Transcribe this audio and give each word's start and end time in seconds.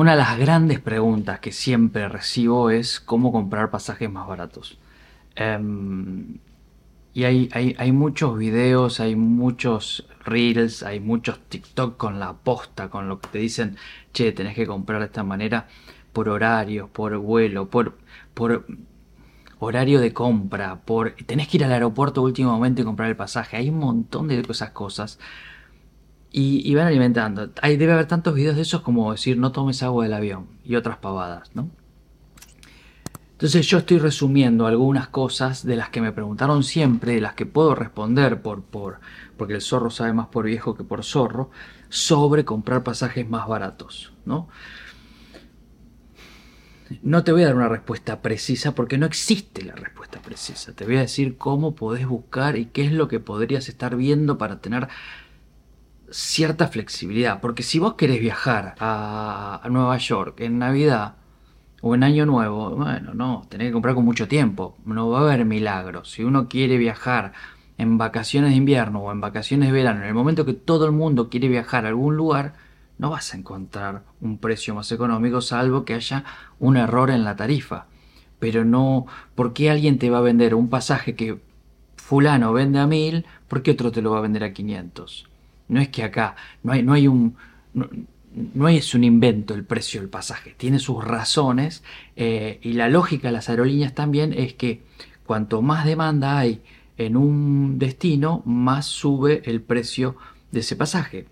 Una 0.00 0.12
de 0.12 0.16
las 0.16 0.38
grandes 0.38 0.80
preguntas 0.80 1.40
que 1.40 1.52
siempre 1.52 2.08
recibo 2.08 2.70
es 2.70 3.00
cómo 3.00 3.32
comprar 3.32 3.68
pasajes 3.68 4.10
más 4.10 4.26
baratos. 4.26 4.78
Em, 5.34 6.38
y 7.12 7.24
hay, 7.24 7.50
hay, 7.52 7.92
muchos 7.92 8.38
videos, 8.38 8.98
hay 8.98 9.14
muchos 9.14 10.08
reels, 10.24 10.82
hay 10.84 11.00
muchos 11.00 11.38
TikTok 11.50 11.98
con 11.98 12.18
la 12.18 12.32
posta, 12.32 12.88
con 12.88 13.10
lo 13.10 13.20
que 13.20 13.28
te 13.28 13.38
dicen, 13.40 13.76
che, 14.14 14.32
tenés 14.32 14.54
que 14.54 14.66
comprar 14.66 15.00
de 15.00 15.04
esta 15.04 15.22
manera 15.22 15.68
por 16.14 16.30
horarios, 16.30 16.88
por 16.88 17.18
vuelo, 17.18 17.68
por, 17.68 17.98
por 18.32 18.64
horario 19.58 20.00
de 20.00 20.14
compra, 20.14 20.76
por 20.76 21.10
tenés 21.26 21.46
que 21.46 21.58
ir 21.58 21.64
al 21.66 21.72
aeropuerto 21.72 22.22
último 22.22 22.52
momento 22.52 22.80
y 22.80 22.86
comprar 22.86 23.10
el 23.10 23.16
pasaje. 23.16 23.58
Hay 23.58 23.68
un 23.68 23.78
montón 23.80 24.28
de 24.28 24.40
esas 24.48 24.70
cosas. 24.70 25.18
Y, 26.32 26.74
van 26.74 26.86
alimentando. 26.86 27.50
Hay, 27.60 27.76
debe 27.76 27.92
haber 27.92 28.06
tantos 28.06 28.34
videos 28.34 28.54
de 28.54 28.62
esos 28.62 28.82
como 28.82 29.10
decir 29.10 29.36
no 29.36 29.50
tomes 29.50 29.82
agua 29.82 30.04
del 30.04 30.12
avión 30.12 30.46
y 30.64 30.76
otras 30.76 30.98
pavadas, 30.98 31.50
¿no? 31.54 31.70
Entonces 33.32 33.66
yo 33.66 33.78
estoy 33.78 33.98
resumiendo 33.98 34.66
algunas 34.66 35.08
cosas 35.08 35.64
de 35.64 35.74
las 35.74 35.88
que 35.88 36.02
me 36.02 36.12
preguntaron 36.12 36.62
siempre, 36.62 37.14
de 37.14 37.22
las 37.22 37.32
que 37.32 37.46
puedo 37.46 37.74
responder 37.74 38.42
por, 38.42 38.62
por, 38.62 39.00
porque 39.38 39.54
el 39.54 39.62
zorro 39.62 39.90
sabe 39.90 40.12
más 40.12 40.26
por 40.26 40.44
viejo 40.44 40.76
que 40.76 40.84
por 40.84 41.02
zorro, 41.04 41.50
sobre 41.88 42.44
comprar 42.44 42.84
pasajes 42.84 43.26
más 43.28 43.48
baratos, 43.48 44.12
¿no? 44.26 44.48
No 47.02 47.24
te 47.24 47.32
voy 47.32 47.42
a 47.42 47.46
dar 47.46 47.54
una 47.54 47.68
respuesta 47.68 48.20
precisa 48.20 48.74
porque 48.74 48.98
no 48.98 49.06
existe 49.06 49.64
la 49.64 49.74
respuesta 49.74 50.20
precisa. 50.20 50.74
Te 50.74 50.84
voy 50.84 50.96
a 50.96 51.00
decir 51.00 51.38
cómo 51.38 51.74
podés 51.74 52.06
buscar 52.06 52.56
y 52.56 52.66
qué 52.66 52.84
es 52.84 52.92
lo 52.92 53.08
que 53.08 53.20
podrías 53.20 53.68
estar 53.68 53.96
viendo 53.96 54.38
para 54.38 54.60
tener 54.60 54.88
cierta 56.10 56.68
flexibilidad. 56.68 57.40
Porque 57.40 57.62
si 57.62 57.78
vos 57.78 57.94
querés 57.94 58.20
viajar 58.20 58.74
a, 58.78 59.62
Nueva 59.70 59.96
York 59.98 60.40
en 60.40 60.58
Navidad 60.58 61.14
o 61.82 61.94
en 61.94 62.04
Año 62.04 62.26
Nuevo, 62.26 62.70
bueno, 62.76 63.14
no, 63.14 63.46
tenés 63.48 63.68
que 63.68 63.72
comprar 63.72 63.94
con 63.94 64.04
mucho 64.04 64.28
tiempo. 64.28 64.76
No 64.84 65.10
va 65.10 65.20
a 65.20 65.22
haber 65.22 65.44
milagros. 65.44 66.10
Si 66.10 66.24
uno 66.24 66.48
quiere 66.48 66.78
viajar 66.78 67.32
en 67.78 67.98
vacaciones 67.98 68.50
de 68.50 68.56
invierno 68.56 69.00
o 69.00 69.12
en 69.12 69.20
vacaciones 69.20 69.68
de 69.68 69.72
verano, 69.72 70.02
en 70.02 70.08
el 70.08 70.14
momento 70.14 70.44
que 70.44 70.52
todo 70.54 70.84
el 70.86 70.92
mundo 70.92 71.30
quiere 71.30 71.48
viajar 71.48 71.86
a 71.86 71.88
algún 71.88 72.16
lugar, 72.16 72.54
no 72.98 73.10
vas 73.10 73.32
a 73.32 73.38
encontrar 73.38 74.02
un 74.20 74.38
precio 74.38 74.74
más 74.74 74.92
económico 74.92 75.40
salvo 75.40 75.86
que 75.86 75.94
haya 75.94 76.24
un 76.58 76.76
error 76.76 77.10
en 77.10 77.24
la 77.24 77.36
tarifa. 77.36 77.86
Pero 78.38 78.64
no, 78.64 79.06
¿por 79.34 79.52
qué 79.52 79.70
alguien 79.70 79.98
te 79.98 80.10
va 80.10 80.18
a 80.18 80.22
vender 80.22 80.54
un 80.54 80.68
pasaje 80.68 81.14
que 81.14 81.40
fulano 81.96 82.52
vende 82.52 82.80
a 82.80 82.86
mil, 82.86 83.24
¿por 83.48 83.62
qué 83.62 83.70
otro 83.70 83.92
te 83.92 84.02
lo 84.02 84.10
va 84.10 84.18
a 84.18 84.22
vender 84.22 84.42
a 84.44 84.52
500? 84.52 85.29
No 85.70 85.80
es 85.80 85.88
que 85.88 86.02
acá 86.02 86.36
no 86.62 86.72
hay, 86.72 86.82
no 86.82 86.92
hay 86.92 87.08
un... 87.08 87.36
No, 87.72 88.68
es 88.68 88.94
un 88.94 89.02
invento 89.02 89.54
el 89.54 89.64
precio 89.64 90.00
del 90.00 90.08
pasaje, 90.08 90.54
tiene 90.56 90.78
sus 90.78 91.02
razones 91.04 91.82
eh, 92.14 92.60
y 92.62 92.74
la 92.74 92.88
lógica 92.88 93.26
de 93.26 93.32
las 93.32 93.48
aerolíneas 93.48 93.92
también 93.92 94.32
es 94.32 94.54
que 94.54 94.82
cuanto 95.26 95.62
más 95.62 95.84
demanda 95.84 96.38
hay 96.38 96.62
en 96.96 97.16
un 97.16 97.78
destino, 97.78 98.42
más 98.44 98.86
sube 98.86 99.42
el 99.46 99.62
precio 99.62 100.16
de 100.52 100.60
ese 100.60 100.76
pasaje. 100.76 101.26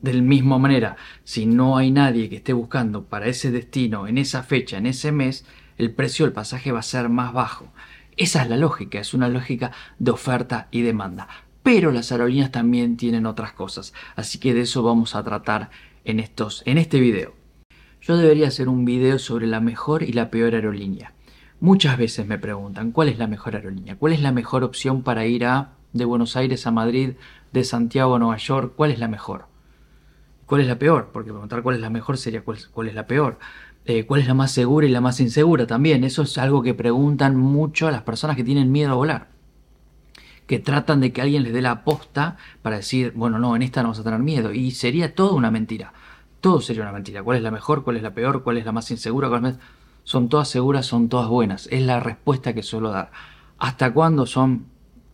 De 0.00 0.14
la 0.14 0.22
misma 0.22 0.58
manera, 0.58 0.96
si 1.24 1.46
no 1.46 1.76
hay 1.76 1.90
nadie 1.90 2.28
que 2.28 2.36
esté 2.36 2.52
buscando 2.52 3.04
para 3.04 3.26
ese 3.26 3.50
destino, 3.50 4.06
en 4.06 4.18
esa 4.18 4.42
fecha, 4.42 4.78
en 4.78 4.86
ese 4.86 5.12
mes, 5.12 5.44
el 5.78 5.92
precio 5.92 6.24
del 6.24 6.32
pasaje 6.32 6.72
va 6.72 6.80
a 6.80 6.82
ser 6.82 7.08
más 7.08 7.32
bajo. 7.32 7.68
Esa 8.16 8.42
es 8.42 8.48
la 8.48 8.56
lógica, 8.56 8.98
es 8.98 9.14
una 9.14 9.28
lógica 9.28 9.72
de 9.98 10.10
oferta 10.10 10.68
y 10.70 10.80
demanda. 10.82 11.28
Pero 11.66 11.90
las 11.90 12.12
aerolíneas 12.12 12.52
también 12.52 12.96
tienen 12.96 13.26
otras 13.26 13.52
cosas, 13.52 13.92
así 14.14 14.38
que 14.38 14.54
de 14.54 14.60
eso 14.60 14.84
vamos 14.84 15.16
a 15.16 15.24
tratar 15.24 15.70
en, 16.04 16.20
estos, 16.20 16.62
en 16.64 16.78
este 16.78 17.00
video. 17.00 17.34
Yo 18.00 18.16
debería 18.16 18.46
hacer 18.46 18.68
un 18.68 18.84
video 18.84 19.18
sobre 19.18 19.48
la 19.48 19.58
mejor 19.58 20.04
y 20.04 20.12
la 20.12 20.30
peor 20.30 20.54
aerolínea. 20.54 21.14
Muchas 21.58 21.98
veces 21.98 22.24
me 22.24 22.38
preguntan 22.38 22.92
cuál 22.92 23.08
es 23.08 23.18
la 23.18 23.26
mejor 23.26 23.56
aerolínea, 23.56 23.96
cuál 23.96 24.12
es 24.12 24.22
la 24.22 24.30
mejor 24.30 24.62
opción 24.62 25.02
para 25.02 25.26
ir 25.26 25.44
a 25.44 25.72
de 25.92 26.04
Buenos 26.04 26.36
Aires 26.36 26.68
a 26.68 26.70
Madrid, 26.70 27.14
de 27.52 27.64
Santiago 27.64 28.14
a 28.14 28.20
Nueva 28.20 28.36
York, 28.36 28.74
cuál 28.76 28.92
es 28.92 29.00
la 29.00 29.08
mejor 29.08 29.48
cuál 30.46 30.60
es 30.60 30.68
la 30.68 30.78
peor, 30.78 31.10
porque 31.12 31.32
preguntar 31.32 31.64
cuál 31.64 31.74
es 31.74 31.80
la 31.80 31.90
mejor 31.90 32.16
sería 32.16 32.44
cuál, 32.44 32.86
es 32.86 32.94
la 32.94 33.08
peor. 33.08 33.40
Eh, 33.86 34.06
cuál 34.06 34.20
es 34.20 34.28
la 34.28 34.34
más 34.34 34.52
segura 34.52 34.86
y 34.86 34.90
la 34.90 35.00
más 35.00 35.18
insegura 35.18 35.66
también. 35.66 36.04
Eso 36.04 36.22
es 36.22 36.38
algo 36.38 36.62
que 36.62 36.72
preguntan 36.72 37.34
mucho 37.34 37.88
a 37.88 37.90
las 37.90 38.02
personas 38.02 38.36
que 38.36 38.44
tienen 38.44 38.70
miedo 38.70 38.92
a 38.92 38.94
volar. 38.94 39.35
Que 40.46 40.58
tratan 40.58 41.00
de 41.00 41.12
que 41.12 41.22
alguien 41.22 41.42
les 41.42 41.52
dé 41.52 41.60
la 41.60 41.72
aposta 41.72 42.36
para 42.62 42.76
decir, 42.76 43.12
bueno, 43.16 43.38
no, 43.38 43.56
en 43.56 43.62
esta 43.62 43.82
no 43.82 43.88
vas 43.88 43.98
a 43.98 44.04
tener 44.04 44.20
miedo. 44.20 44.52
Y 44.52 44.70
sería 44.70 45.14
todo 45.14 45.34
una 45.34 45.50
mentira. 45.50 45.92
Todo 46.40 46.60
sería 46.60 46.82
una 46.82 46.92
mentira. 46.92 47.22
¿Cuál 47.22 47.38
es 47.38 47.42
la 47.42 47.50
mejor? 47.50 47.82
¿Cuál 47.82 47.96
es 47.96 48.02
la 48.02 48.14
peor? 48.14 48.42
¿Cuál 48.42 48.58
es 48.58 48.64
la 48.64 48.72
más 48.72 48.90
insegura? 48.90 49.28
Son 50.04 50.28
todas 50.28 50.48
seguras, 50.48 50.86
son 50.86 51.08
todas 51.08 51.28
buenas. 51.28 51.68
Es 51.72 51.82
la 51.82 51.98
respuesta 51.98 52.54
que 52.54 52.62
suelo 52.62 52.90
dar. 52.90 53.10
¿Hasta 53.58 53.92
cuándo 53.92 54.26
son 54.26 54.66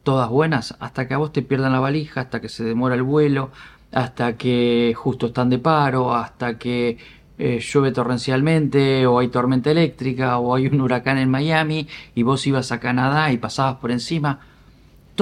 todas 0.02 0.28
buenas? 0.28 0.76
Hasta 0.80 1.08
que 1.08 1.14
a 1.14 1.18
vos 1.18 1.32
te 1.32 1.42
pierdan 1.42 1.72
la 1.72 1.80
valija, 1.80 2.20
hasta 2.20 2.40
que 2.40 2.48
se 2.48 2.64
demora 2.64 2.94
el 2.94 3.02
vuelo, 3.02 3.50
hasta 3.92 4.36
que 4.36 4.92
justo 4.96 5.26
están 5.26 5.48
de 5.48 5.58
paro, 5.58 6.14
hasta 6.14 6.58
que 6.58 6.98
eh, 7.38 7.60
llueve 7.60 7.92
torrencialmente, 7.92 9.06
o 9.06 9.18
hay 9.18 9.28
tormenta 9.28 9.70
eléctrica, 9.70 10.38
o 10.38 10.54
hay 10.54 10.66
un 10.66 10.80
huracán 10.80 11.18
en 11.18 11.30
Miami, 11.30 11.88
y 12.14 12.22
vos 12.22 12.46
ibas 12.46 12.72
a 12.72 12.80
Canadá 12.80 13.32
y 13.32 13.38
pasabas 13.38 13.76
por 13.76 13.90
encima. 13.90 14.40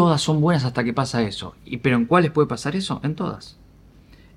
Todas 0.01 0.23
son 0.23 0.41
buenas 0.41 0.65
hasta 0.65 0.83
que 0.83 0.95
pasa 0.95 1.21
eso. 1.21 1.57
¿Y 1.63 1.77
pero 1.77 1.97
en 1.97 2.07
cuáles 2.07 2.31
puede 2.31 2.49
pasar 2.49 2.75
eso? 2.75 3.03
En 3.05 3.15
todas. 3.15 3.59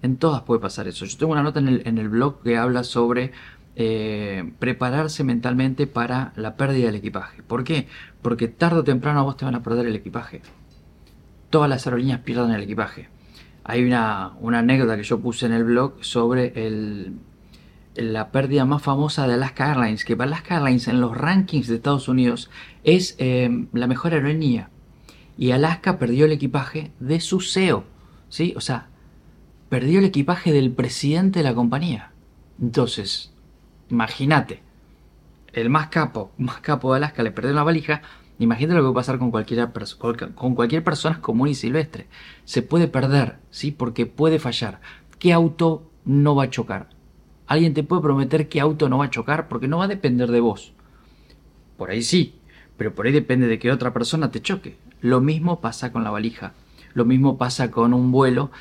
En 0.01 0.17
todas 0.17 0.41
puede 0.41 0.59
pasar 0.59 0.89
eso. 0.89 1.05
Yo 1.05 1.17
tengo 1.17 1.31
una 1.31 1.41
nota 1.41 1.61
en 1.61 1.69
el, 1.69 1.87
en 1.87 1.97
el 1.99 2.09
blog 2.09 2.43
que 2.43 2.57
habla 2.57 2.83
sobre 2.83 3.31
eh, 3.77 4.51
prepararse 4.59 5.23
mentalmente 5.23 5.87
para 5.87 6.33
la 6.35 6.57
pérdida 6.57 6.87
del 6.87 6.95
equipaje. 6.95 7.43
¿Por 7.43 7.63
qué? 7.63 7.87
Porque 8.21 8.49
tarde 8.49 8.79
o 8.79 8.83
temprano 8.83 9.21
a 9.21 9.23
vos 9.23 9.37
te 9.37 9.45
van 9.45 9.55
a 9.55 9.63
perder 9.63 9.85
el 9.85 9.95
equipaje. 9.95 10.41
Todas 11.49 11.69
las 11.69 11.87
aerolíneas 11.87 12.19
pierden 12.19 12.51
el 12.51 12.63
equipaje. 12.63 13.07
Hay 13.63 13.85
una, 13.85 14.33
anécdota 14.41 14.97
que 14.97 15.03
yo 15.03 15.21
puse 15.21 15.45
en 15.45 15.53
el 15.53 15.63
blog 15.63 16.03
sobre 16.03 16.51
el, 16.67 17.19
la 17.95 18.33
pérdida 18.33 18.65
más 18.65 18.81
famosa 18.81 19.27
de 19.27 19.35
Alaska 19.35 19.69
Airlines, 19.69 20.03
que 20.03 20.17
para 20.17 20.27
Alaska 20.27 20.55
Airlines 20.55 20.89
en 20.89 20.99
los 20.99 21.17
rankings 21.17 21.69
de 21.69 21.75
Estados 21.75 22.09
Unidos 22.09 22.51
es 22.83 23.15
eh, 23.17 23.65
la 23.71 23.87
mejor 23.87 24.11
aerolínea. 24.11 24.69
Y 25.37 25.51
Alaska 25.51 25.99
perdió 25.99 26.25
el 26.25 26.31
equipaje 26.31 26.91
de 26.99 27.19
su 27.19 27.41
CEO, 27.41 27.85
¿sí? 28.29 28.53
O 28.55 28.61
sea, 28.61 28.87
perdió 29.69 29.99
el 29.99 30.05
equipaje 30.05 30.51
del 30.51 30.71
presidente 30.71 31.39
de 31.39 31.43
la 31.43 31.55
compañía. 31.55 32.11
Entonces, 32.61 33.33
imagínate, 33.89 34.61
el 35.53 35.69
más 35.69 35.87
capo, 35.87 36.31
más 36.37 36.61
capo 36.61 36.91
de 36.91 36.97
Alaska 36.97 37.23
le 37.23 37.31
perdió 37.31 37.53
la 37.53 37.63
valija, 37.63 38.01
Imagínate 38.39 38.75
lo 38.75 38.81
que 38.81 38.85
puede 38.85 38.95
pasar 38.95 39.19
con 39.19 39.31
cualquier, 39.31 39.69
con 40.35 40.55
cualquier 40.55 40.83
persona 40.83 41.21
común 41.21 41.49
y 41.49 41.55
silvestre. 41.55 42.07
Se 42.45 42.61
puede 42.61 42.87
perder, 42.87 43.37
¿sí? 43.51 43.71
Porque 43.71 44.05
puede 44.05 44.39
fallar. 44.39 44.81
¿Qué 45.19 45.33
auto 45.33 45.89
no 46.03 46.35
va 46.35 46.45
a 46.45 46.49
chocar? 46.49 46.89
Alguien 47.45 47.73
te 47.73 47.83
puede 47.83 48.01
prometer 48.01 48.49
qué 48.49 48.59
auto 48.59 48.89
no 48.89 48.97
va 48.97 49.05
a 49.05 49.09
chocar 49.09 49.47
porque 49.47 49.67
no 49.67 49.77
va 49.77 49.85
a 49.85 49.89
depender 49.89 50.31
de 50.31 50.39
vos. 50.39 50.73
Por 51.77 51.91
ahí 51.91 52.01
sí, 52.01 52.35
pero 52.75 52.95
por 52.95 53.05
ahí 53.05 53.11
depende 53.11 53.47
de 53.47 53.59
que 53.59 53.71
otra 53.71 53.93
persona 53.93 54.31
te 54.31 54.41
choque. 54.41 54.77
Lo 55.03 55.19
mismo 55.19 55.59
pasa 55.59 55.91
con 55.91 56.05
la 56.05 56.11
valija. 56.11 56.53
Lo 56.93 57.03
mismo 57.03 57.37
pasa 57.37 57.69
con 57.69 57.93
un 57.93 58.13
vuelo. 58.13 58.51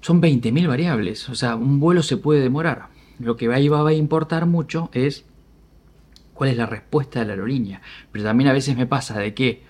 Son 0.00 0.22
20.000 0.22 0.66
variables. 0.66 1.28
O 1.28 1.34
sea, 1.34 1.54
un 1.54 1.80
vuelo 1.80 2.02
se 2.02 2.16
puede 2.16 2.40
demorar. 2.40 2.88
Lo 3.18 3.36
que 3.36 3.52
ahí 3.52 3.68
va 3.68 3.86
a 3.86 3.92
importar 3.92 4.46
mucho 4.46 4.88
es 4.94 5.26
cuál 6.32 6.48
es 6.48 6.56
la 6.56 6.64
respuesta 6.64 7.20
de 7.20 7.26
la 7.26 7.32
aerolínea. 7.34 7.82
Pero 8.10 8.24
también 8.24 8.48
a 8.48 8.54
veces 8.54 8.74
me 8.74 8.86
pasa 8.86 9.18
de 9.18 9.34
que 9.34 9.62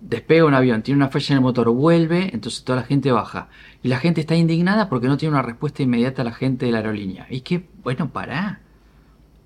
despega 0.00 0.46
un 0.46 0.54
avión, 0.54 0.82
tiene 0.82 0.96
una 0.96 1.10
falla 1.10 1.34
en 1.34 1.36
el 1.36 1.42
motor, 1.42 1.68
vuelve, 1.72 2.30
entonces 2.32 2.64
toda 2.64 2.80
la 2.80 2.86
gente 2.86 3.12
baja. 3.12 3.48
Y 3.82 3.88
la 3.88 3.98
gente 3.98 4.22
está 4.22 4.34
indignada 4.34 4.88
porque 4.88 5.08
no 5.08 5.18
tiene 5.18 5.34
una 5.34 5.42
respuesta 5.42 5.82
inmediata 5.82 6.22
a 6.22 6.24
la 6.24 6.32
gente 6.32 6.64
de 6.64 6.72
la 6.72 6.78
aerolínea. 6.78 7.26
Y 7.28 7.42
que, 7.42 7.68
bueno, 7.82 8.08
para. 8.08 8.60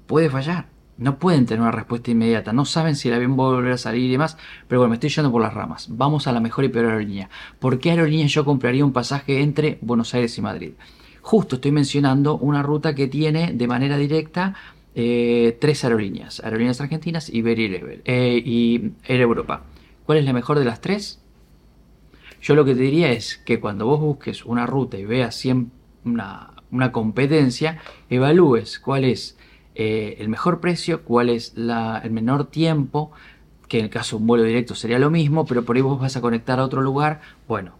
Puede 0.06 0.30
fallar. 0.30 0.71
No 1.02 1.18
pueden 1.18 1.46
tener 1.46 1.60
una 1.60 1.72
respuesta 1.72 2.10
inmediata. 2.12 2.52
No 2.52 2.64
saben 2.64 2.94
si 2.94 3.08
el 3.08 3.14
avión 3.14 3.32
va 3.32 3.44
a 3.44 3.50
volver 3.54 3.72
a 3.72 3.78
salir 3.78 4.04
y 4.04 4.12
demás. 4.12 4.36
Pero 4.68 4.80
bueno, 4.80 4.90
me 4.90 4.96
estoy 4.96 5.10
yendo 5.10 5.32
por 5.32 5.42
las 5.42 5.52
ramas. 5.52 5.88
Vamos 5.90 6.28
a 6.28 6.32
la 6.32 6.40
mejor 6.40 6.64
y 6.64 6.68
peor 6.68 6.86
aerolínea. 6.86 7.28
¿Por 7.58 7.78
qué 7.80 7.90
aerolínea 7.90 8.26
yo 8.26 8.44
compraría 8.44 8.84
un 8.84 8.92
pasaje 8.92 9.40
entre 9.40 9.78
Buenos 9.80 10.14
Aires 10.14 10.38
y 10.38 10.42
Madrid? 10.42 10.72
Justo 11.20 11.56
estoy 11.56 11.72
mencionando 11.72 12.36
una 12.38 12.62
ruta 12.62 12.94
que 12.94 13.08
tiene 13.08 13.52
de 13.52 13.66
manera 13.66 13.96
directa 13.96 14.54
eh, 14.94 15.56
tres 15.60 15.84
aerolíneas, 15.84 16.40
Aerolíneas 16.40 16.80
Argentinas, 16.80 17.30
Iberia 17.30 17.80
eh, 18.04 18.42
y 18.44 18.92
Air 19.04 19.20
Europa. 19.22 19.64
¿Cuál 20.04 20.18
es 20.18 20.24
la 20.24 20.32
mejor 20.32 20.58
de 20.58 20.64
las 20.64 20.80
tres? 20.80 21.20
Yo 22.42 22.54
lo 22.54 22.64
que 22.64 22.74
te 22.74 22.82
diría 22.82 23.10
es 23.12 23.38
que 23.38 23.60
cuando 23.60 23.86
vos 23.86 24.00
busques 24.00 24.44
una 24.44 24.66
ruta 24.66 24.98
y 24.98 25.04
veas 25.04 25.44
una, 26.04 26.50
una 26.70 26.92
competencia, 26.92 27.78
evalúes 28.10 28.80
cuál 28.80 29.04
es 29.04 29.38
eh, 29.74 30.16
el 30.18 30.28
mejor 30.28 30.60
precio, 30.60 31.02
cuál 31.02 31.28
es 31.28 31.54
el 31.56 32.10
menor 32.10 32.46
tiempo, 32.46 33.12
que 33.68 33.78
en 33.78 33.84
el 33.84 33.90
caso 33.90 34.16
de 34.16 34.20
un 34.20 34.26
vuelo 34.26 34.44
directo 34.44 34.74
sería 34.74 34.98
lo 34.98 35.10
mismo, 35.10 35.46
pero 35.46 35.64
por 35.64 35.76
ahí 35.76 35.82
vos 35.82 36.00
vas 36.00 36.16
a 36.16 36.20
conectar 36.20 36.60
a 36.60 36.64
otro 36.64 36.82
lugar. 36.82 37.20
Bueno, 37.48 37.72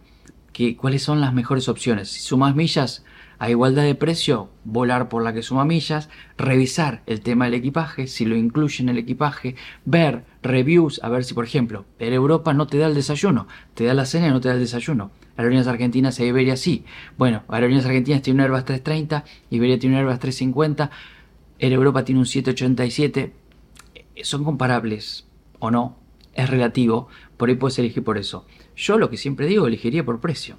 que, 0.51 0.75
¿cuáles 0.75 1.03
son 1.03 1.21
las 1.21 1.33
mejores 1.33 1.69
opciones? 1.69 2.09
Si 2.09 2.21
sumas 2.21 2.55
millas, 2.55 3.03
A 3.39 3.49
igualdad 3.49 3.83
de 3.83 3.95
precio, 3.95 4.49
volar 4.63 5.09
por 5.09 5.21
la 5.21 5.33
que 5.33 5.41
suma 5.41 5.65
millas, 5.65 6.07
revisar 6.37 7.01
el 7.07 7.19
tema 7.21 7.45
del 7.45 7.55
equipaje, 7.55 8.07
si 8.07 8.25
lo 8.25 8.37
incluye 8.37 8.81
en 8.81 8.89
el 8.89 8.97
equipaje, 8.97 9.55
ver 9.83 10.23
reviews, 10.43 11.01
a 11.03 11.09
ver 11.09 11.25
si, 11.25 11.33
por 11.33 11.43
ejemplo, 11.43 11.83
Air 11.99 12.13
Europa 12.13 12.53
no 12.53 12.67
te 12.67 12.77
da 12.77 12.87
el 12.87 12.95
desayuno, 12.95 13.47
te 13.73 13.83
da 13.83 13.93
la 13.95 14.05
cena 14.05 14.27
y 14.27 14.29
no 14.29 14.39
te 14.39 14.47
da 14.47 14.53
el 14.53 14.61
desayuno. 14.61 15.11
Aerolíneas 15.35 15.67
Argentinas 15.67 16.19
e 16.19 16.27
Iberia 16.27 16.55
sí. 16.55 16.85
Bueno, 17.17 17.43
Aerolíneas 17.49 17.85
Argentinas 17.85 18.21
tiene 18.21 18.37
un 18.37 18.45
Airbus 18.45 18.65
330, 18.65 19.25
Iberia 19.49 19.77
tiene 19.79 19.95
un 19.95 20.01
Airbus 20.01 20.19
350, 20.19 20.91
Air 21.63 21.71
Europa 21.71 22.03
tiene 22.03 22.19
un 22.19 22.25
787. 22.25 23.31
Son 24.23 24.43
comparables 24.43 25.25
o 25.59 25.71
no, 25.71 25.95
es 26.33 26.49
relativo, 26.49 27.07
por 27.37 27.47
ahí 27.47 27.55
puedes 27.55 27.79
elegir 27.79 28.03
por 28.03 28.17
eso. 28.17 28.45
Yo 28.75 28.97
lo 28.97 29.09
que 29.09 29.15
siempre 29.15 29.47
digo, 29.47 29.65
elegiría 29.65 30.03
por 30.03 30.19
precio. 30.19 30.57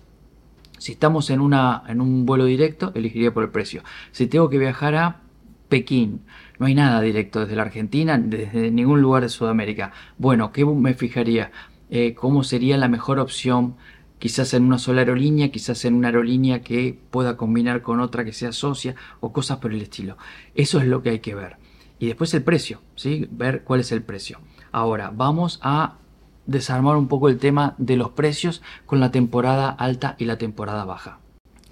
Si 0.78 0.92
estamos 0.92 1.28
en, 1.28 1.40
una, 1.40 1.82
en 1.88 2.00
un 2.00 2.24
vuelo 2.24 2.46
directo, 2.46 2.90
elegiría 2.94 3.34
por 3.34 3.42
el 3.44 3.50
precio. 3.50 3.82
Si 4.12 4.28
tengo 4.28 4.48
que 4.48 4.56
viajar 4.56 4.94
a 4.94 5.20
Pekín, 5.68 6.22
no 6.58 6.64
hay 6.64 6.74
nada 6.74 7.02
directo 7.02 7.40
desde 7.40 7.56
la 7.56 7.64
Argentina, 7.64 8.16
desde 8.16 8.70
ningún 8.70 9.02
lugar 9.02 9.24
de 9.24 9.28
Sudamérica. 9.28 9.92
Bueno, 10.16 10.52
¿qué 10.52 10.64
me 10.64 10.94
fijaría? 10.94 11.52
Eh, 11.90 12.14
¿Cómo 12.14 12.44
sería 12.44 12.78
la 12.78 12.88
mejor 12.88 13.18
opción? 13.18 13.76
Quizás 14.24 14.54
en 14.54 14.64
una 14.64 14.78
sola 14.78 15.02
aerolínea, 15.02 15.50
quizás 15.50 15.84
en 15.84 15.92
una 15.92 16.08
aerolínea 16.08 16.62
que 16.62 16.98
pueda 17.10 17.36
combinar 17.36 17.82
con 17.82 18.00
otra 18.00 18.24
que 18.24 18.32
sea 18.32 18.52
socia 18.52 18.94
o 19.20 19.34
cosas 19.34 19.58
por 19.58 19.70
el 19.70 19.82
estilo. 19.82 20.16
Eso 20.54 20.80
es 20.80 20.86
lo 20.86 21.02
que 21.02 21.10
hay 21.10 21.18
que 21.18 21.34
ver. 21.34 21.58
Y 21.98 22.06
después 22.06 22.32
el 22.32 22.42
precio, 22.42 22.80
¿sí? 22.96 23.28
Ver 23.30 23.64
cuál 23.64 23.80
es 23.80 23.92
el 23.92 24.02
precio. 24.02 24.40
Ahora, 24.72 25.12
vamos 25.14 25.60
a 25.62 25.98
desarmar 26.46 26.96
un 26.96 27.06
poco 27.06 27.28
el 27.28 27.36
tema 27.36 27.74
de 27.76 27.98
los 27.98 28.12
precios 28.12 28.62
con 28.86 28.98
la 28.98 29.10
temporada 29.10 29.68
alta 29.68 30.16
y 30.18 30.24
la 30.24 30.38
temporada 30.38 30.86
baja. 30.86 31.18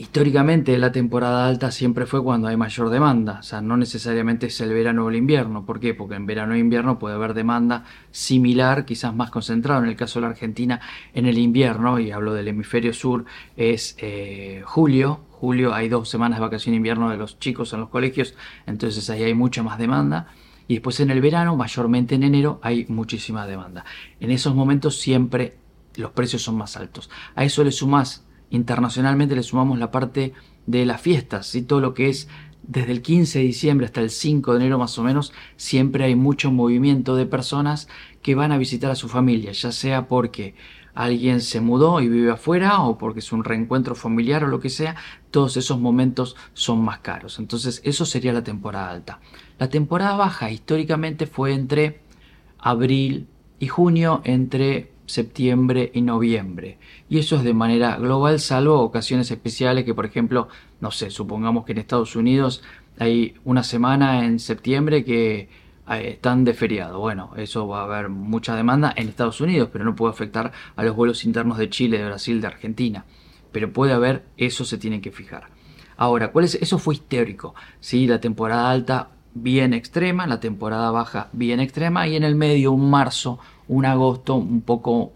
Históricamente 0.03 0.77
la 0.79 0.91
temporada 0.91 1.47
alta 1.47 1.71
siempre 1.71 2.07
fue 2.07 2.25
cuando 2.25 2.49
hay 2.49 2.57
mayor 2.57 2.91
demanda, 2.91 3.39
o 3.39 3.43
sea, 3.45 3.61
no 3.61 3.77
necesariamente 3.77 4.49
es 4.49 4.61
el 4.61 4.75
verano 4.75 5.05
o 5.05 5.11
el 5.11 5.15
invierno. 5.15 5.65
¿Por 5.65 5.79
qué? 5.79 5.95
Porque 5.95 6.17
en 6.17 6.27
verano 6.27 6.55
e 6.55 6.59
invierno 6.59 6.99
puede 6.99 7.15
haber 7.15 7.35
demanda 7.35 7.85
similar, 8.11 8.85
quizás 8.85 9.15
más 9.15 9.31
concentrada. 9.31 9.81
En 9.81 9.89
el 9.89 9.95
caso 9.95 10.19
de 10.19 10.23
la 10.23 10.31
Argentina, 10.31 10.81
en 11.15 11.27
el 11.27 11.39
invierno, 11.39 12.01
y 12.01 12.11
hablo 12.11 12.35
del 12.35 12.49
hemisferio 12.49 12.93
sur, 12.93 13.27
es 13.57 13.95
eh, 14.01 14.63
julio. 14.65 15.21
Julio 15.31 15.73
hay 15.73 15.89
dos 15.89 16.09
semanas 16.09 16.41
de 16.41 16.47
vacación 16.47 16.75
invierno 16.75 17.09
de 17.09 17.17
los 17.17 17.39
chicos 17.39 17.73
en 17.73 17.79
los 17.79 17.89
colegios, 17.89 18.35
entonces 18.67 19.09
ahí 19.09 19.23
hay 19.23 19.35
mucha 19.35 19.63
más 19.63 19.79
demanda. 19.79 20.27
Y 20.67 20.75
después 20.75 20.99
en 20.99 21.13
el 21.13 21.21
verano, 21.21 21.55
mayormente 21.55 22.17
en 22.17 22.25
enero, 22.25 22.59
hay 22.65 22.87
muchísima 22.89 23.47
demanda. 23.47 23.85
En 24.19 24.33
esos 24.33 24.53
momentos 24.53 24.99
siempre 24.99 25.59
los 25.95 26.11
precios 26.11 26.43
son 26.43 26.57
más 26.57 26.77
altos. 26.77 27.09
A 27.37 27.45
eso 27.45 27.63
le 27.63 27.71
sumas, 27.71 28.27
internacionalmente 28.53 29.35
le 29.35 29.43
sumamos 29.43 29.79
la 29.79 29.91
parte 29.91 30.33
de 30.67 30.87
las 30.87 31.01
fiestas, 31.01 31.55
y 31.55 31.63
todo 31.63 31.81
lo 31.81 31.95
que 31.95 32.09
es 32.09 32.29
desde 32.63 32.93
el 32.93 33.03
15 33.03 33.41
de 33.41 33.45
diciembre 33.45 33.87
hasta 33.87 34.01
el 34.01 34.11
5 34.11 34.53
de 34.53 34.61
enero 34.61 34.79
más 34.79 34.97
o 34.99 35.03
menos, 35.03 35.33
siempre 35.57 36.05
hay 36.05 36.15
mucho 36.15 36.53
movimiento 36.53 37.17
de 37.17 37.27
personas 37.27 37.89
que 38.23 38.37
van 38.37 38.53
a 38.53 38.59
visitar 38.59 38.91
a 38.91 38.95
su 38.95 39.09
familia, 39.09 39.51
ya 39.51 39.73
sea 39.73 40.07
porque 40.07 40.55
alguien 40.95 41.41
se 41.41 41.61
mudó 41.61 42.01
y 42.01 42.09
vive 42.09 42.31
afuera 42.31 42.83
o 42.83 42.99
porque 42.99 43.21
es 43.21 43.33
un 43.33 43.45
reencuentro 43.45 43.95
familiar 43.95 44.45
o 44.45 44.49
lo 44.49 44.61
que 44.61 44.71
sea, 44.71 44.95
todos 45.31 45.57
esos 45.57 45.81
momentos 45.81 46.37
son 46.53 46.85
más 46.85 46.99
caros. 46.99 47.39
Entonces 47.39 47.81
eso 47.85 48.05
sería 48.05 48.33
la 48.33 48.45
temporada 48.45 48.91
alta. 48.91 49.21
La 49.59 49.69
temporada 49.69 50.17
baja 50.17 50.51
históricamente 50.51 51.27
fue 51.27 51.55
entre 51.55 52.01
abril 52.59 53.27
y 53.59 53.69
junio, 53.69 54.21
entre 54.25 54.92
septiembre 55.07 55.91
y 55.95 56.03
noviembre. 56.03 56.79
Y 57.09 57.19
eso 57.19 57.37
es 57.37 57.45
de 57.45 57.55
manera 57.55 57.97
global, 57.97 58.41
salvo 58.41 58.81
ocasiones 58.81 59.31
especiales 59.31 59.85
que, 59.85 59.95
por 59.95 60.07
ejemplo, 60.07 60.49
no 60.81 60.91
sé, 60.91 61.11
supongamos 61.11 61.65
que 61.65 61.73
en 61.73 61.79
Estados 61.79 62.17
Unidos 62.17 62.63
hay 62.99 63.35
una 63.45 63.63
semana 63.63 64.25
en 64.25 64.39
septiembre 64.39 65.05
que 65.05 65.49
eh, 65.89 66.09
están 66.11 66.45
de 66.45 66.55
feriado. 66.55 66.99
Bueno, 67.01 67.33
eso 67.37 67.67
va 67.67 67.81
a 67.81 67.85
haber 67.85 68.09
mucha 68.09 68.55
demanda 68.55 68.93
en 68.97 69.09
Estados 69.09 69.41
Unidos, 69.41 69.69
pero 69.73 69.85
no 69.85 69.97
puede 69.97 70.13
afectar 70.13 70.53
a 70.77 70.83
los 70.83 70.95
vuelos 70.95 71.25
internos 71.25 71.59
de 71.59 71.71
Chile, 71.71 71.99
de 71.99 72.07
Brasil, 72.07 72.41
de 72.41 72.47
Argentina. 72.47 73.05
Pero 73.51 73.73
puede 73.73 73.93
haber, 73.93 74.25
eso 74.37 74.65
se 74.65 74.79
tiene 74.79 75.01
que 75.01 75.11
fijar. 75.11 75.49
Ahora, 75.97 76.33
¿cuál 76.33 76.47
es? 76.47 76.55
Eso 76.55 76.79
fue 76.79 76.95
histórico. 76.95 77.55
Sí, 77.81 78.07
la 78.07 78.21
temporada 78.21 78.71
alta 78.71 79.11
bien 79.35 79.73
extrema, 79.73 80.27
la 80.27 80.41
temporada 80.41 80.91
baja 80.91 81.29
bien 81.33 81.61
extrema 81.61 82.07
y 82.07 82.17
en 82.17 82.25
el 82.25 82.35
medio 82.35 82.73
un 82.73 82.91
marzo, 82.91 83.39
un 83.69 83.87
agosto 83.87 84.35
un 84.35 84.61
poco 84.63 85.13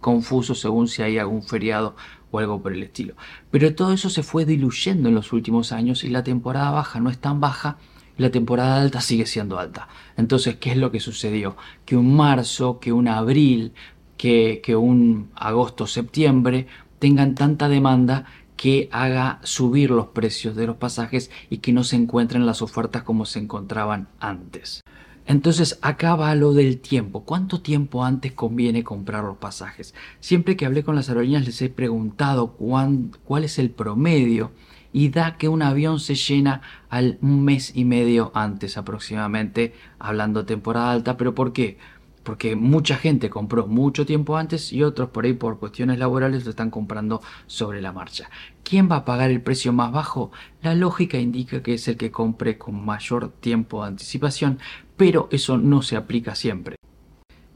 confuso 0.00 0.54
según 0.54 0.88
si 0.88 1.02
hay 1.02 1.18
algún 1.18 1.42
feriado 1.42 1.96
o 2.30 2.38
algo 2.38 2.60
por 2.60 2.72
el 2.72 2.82
estilo. 2.82 3.14
Pero 3.50 3.74
todo 3.74 3.92
eso 3.92 4.10
se 4.10 4.22
fue 4.22 4.44
diluyendo 4.44 5.08
en 5.08 5.14
los 5.14 5.32
últimos 5.32 5.72
años 5.72 6.04
y 6.04 6.08
la 6.08 6.22
temporada 6.24 6.70
baja 6.70 7.00
no 7.00 7.10
es 7.10 7.18
tan 7.18 7.40
baja 7.40 7.78
la 8.16 8.30
temporada 8.30 8.80
alta 8.80 9.00
sigue 9.00 9.26
siendo 9.26 9.58
alta. 9.58 9.88
Entonces, 10.16 10.56
¿qué 10.56 10.70
es 10.70 10.76
lo 10.76 10.90
que 10.90 11.00
sucedió? 11.00 11.56
Que 11.84 11.96
un 11.96 12.14
marzo, 12.14 12.78
que 12.78 12.92
un 12.92 13.08
abril, 13.08 13.72
que, 14.16 14.60
que 14.62 14.76
un 14.76 15.30
agosto-septiembre 15.34 16.66
tengan 16.98 17.34
tanta 17.34 17.68
demanda 17.68 18.26
que 18.56 18.88
haga 18.92 19.40
subir 19.42 19.90
los 19.90 20.06
precios 20.08 20.54
de 20.54 20.66
los 20.66 20.76
pasajes 20.76 21.30
y 21.50 21.58
que 21.58 21.72
no 21.72 21.82
se 21.82 21.96
encuentren 21.96 22.46
las 22.46 22.62
ofertas 22.62 23.02
como 23.02 23.26
se 23.26 23.40
encontraban 23.40 24.08
antes. 24.20 24.82
Entonces 25.26 25.78
acá 25.80 26.16
va 26.16 26.34
lo 26.34 26.52
del 26.52 26.78
tiempo. 26.80 27.24
¿Cuánto 27.24 27.60
tiempo 27.60 28.04
antes 28.04 28.32
conviene 28.32 28.84
comprar 28.84 29.24
los 29.24 29.38
pasajes? 29.38 29.94
Siempre 30.20 30.56
que 30.56 30.66
hablé 30.66 30.84
con 30.84 30.96
las 30.96 31.08
aerolíneas 31.08 31.46
les 31.46 31.62
he 31.62 31.70
preguntado 31.70 32.52
cuál 32.52 33.44
es 33.44 33.58
el 33.58 33.70
promedio 33.70 34.52
y 34.92 35.08
da 35.08 35.36
que 35.36 35.48
un 35.48 35.62
avión 35.62 35.98
se 35.98 36.14
llena 36.14 36.62
al 36.88 37.18
un 37.20 37.44
mes 37.44 37.72
y 37.74 37.84
medio 37.84 38.30
antes 38.34 38.76
aproximadamente, 38.78 39.74
hablando 39.98 40.46
temporada 40.46 40.92
alta, 40.92 41.16
pero 41.16 41.34
¿por 41.34 41.52
qué? 41.52 41.78
Porque 42.22 42.54
mucha 42.54 42.96
gente 42.96 43.28
compró 43.28 43.66
mucho 43.66 44.06
tiempo 44.06 44.36
antes 44.36 44.72
y 44.72 44.82
otros 44.82 45.10
por 45.10 45.24
ahí 45.24 45.32
por 45.32 45.58
cuestiones 45.58 45.98
laborales 45.98 46.44
lo 46.44 46.50
están 46.50 46.70
comprando 46.70 47.20
sobre 47.46 47.82
la 47.82 47.92
marcha. 47.92 48.30
¿Quién 48.62 48.88
va 48.90 48.96
a 48.96 49.04
pagar 49.04 49.30
el 49.30 49.42
precio 49.42 49.72
más 49.72 49.92
bajo? 49.92 50.30
La 50.62 50.74
lógica 50.74 51.18
indica 51.18 51.62
que 51.62 51.74
es 51.74 51.88
el 51.88 51.96
que 51.96 52.10
compre 52.10 52.56
con 52.56 52.82
mayor 52.82 53.28
tiempo 53.28 53.82
de 53.82 53.88
anticipación, 53.88 54.58
pero 54.96 55.28
eso 55.30 55.58
no 55.58 55.82
se 55.82 55.96
aplica 55.96 56.34
siempre. 56.34 56.76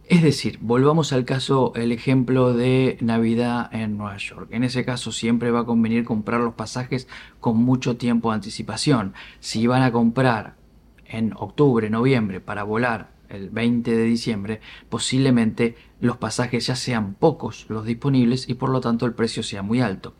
Es 0.08 0.22
decir, 0.22 0.58
volvamos 0.62 1.12
al 1.12 1.26
caso, 1.26 1.72
el 1.76 1.92
ejemplo 1.92 2.54
de 2.54 2.96
Navidad 3.02 3.68
en 3.74 3.98
Nueva 3.98 4.16
York. 4.16 4.48
En 4.52 4.64
ese 4.64 4.82
caso 4.82 5.12
siempre 5.12 5.50
va 5.50 5.60
a 5.60 5.66
convenir 5.66 6.04
comprar 6.04 6.40
los 6.40 6.54
pasajes 6.54 7.08
con 7.40 7.58
mucho 7.58 7.98
tiempo 7.98 8.30
de 8.30 8.36
anticipación. 8.36 9.12
Si 9.40 9.66
van 9.66 9.82
a 9.82 9.92
comprar 9.92 10.56
en 11.04 11.34
octubre, 11.36 11.90
noviembre 11.90 12.40
para 12.40 12.62
volar 12.62 13.10
el 13.28 13.50
20 13.50 13.94
de 13.94 14.04
diciembre, 14.04 14.60
posiblemente 14.88 15.76
los 16.00 16.16
pasajes 16.16 16.66
ya 16.66 16.74
sean 16.74 17.12
pocos 17.12 17.66
los 17.68 17.84
disponibles 17.84 18.48
y 18.48 18.54
por 18.54 18.70
lo 18.70 18.80
tanto 18.80 19.04
el 19.04 19.12
precio 19.12 19.42
sea 19.42 19.62
muy 19.62 19.82
alto. 19.82 20.14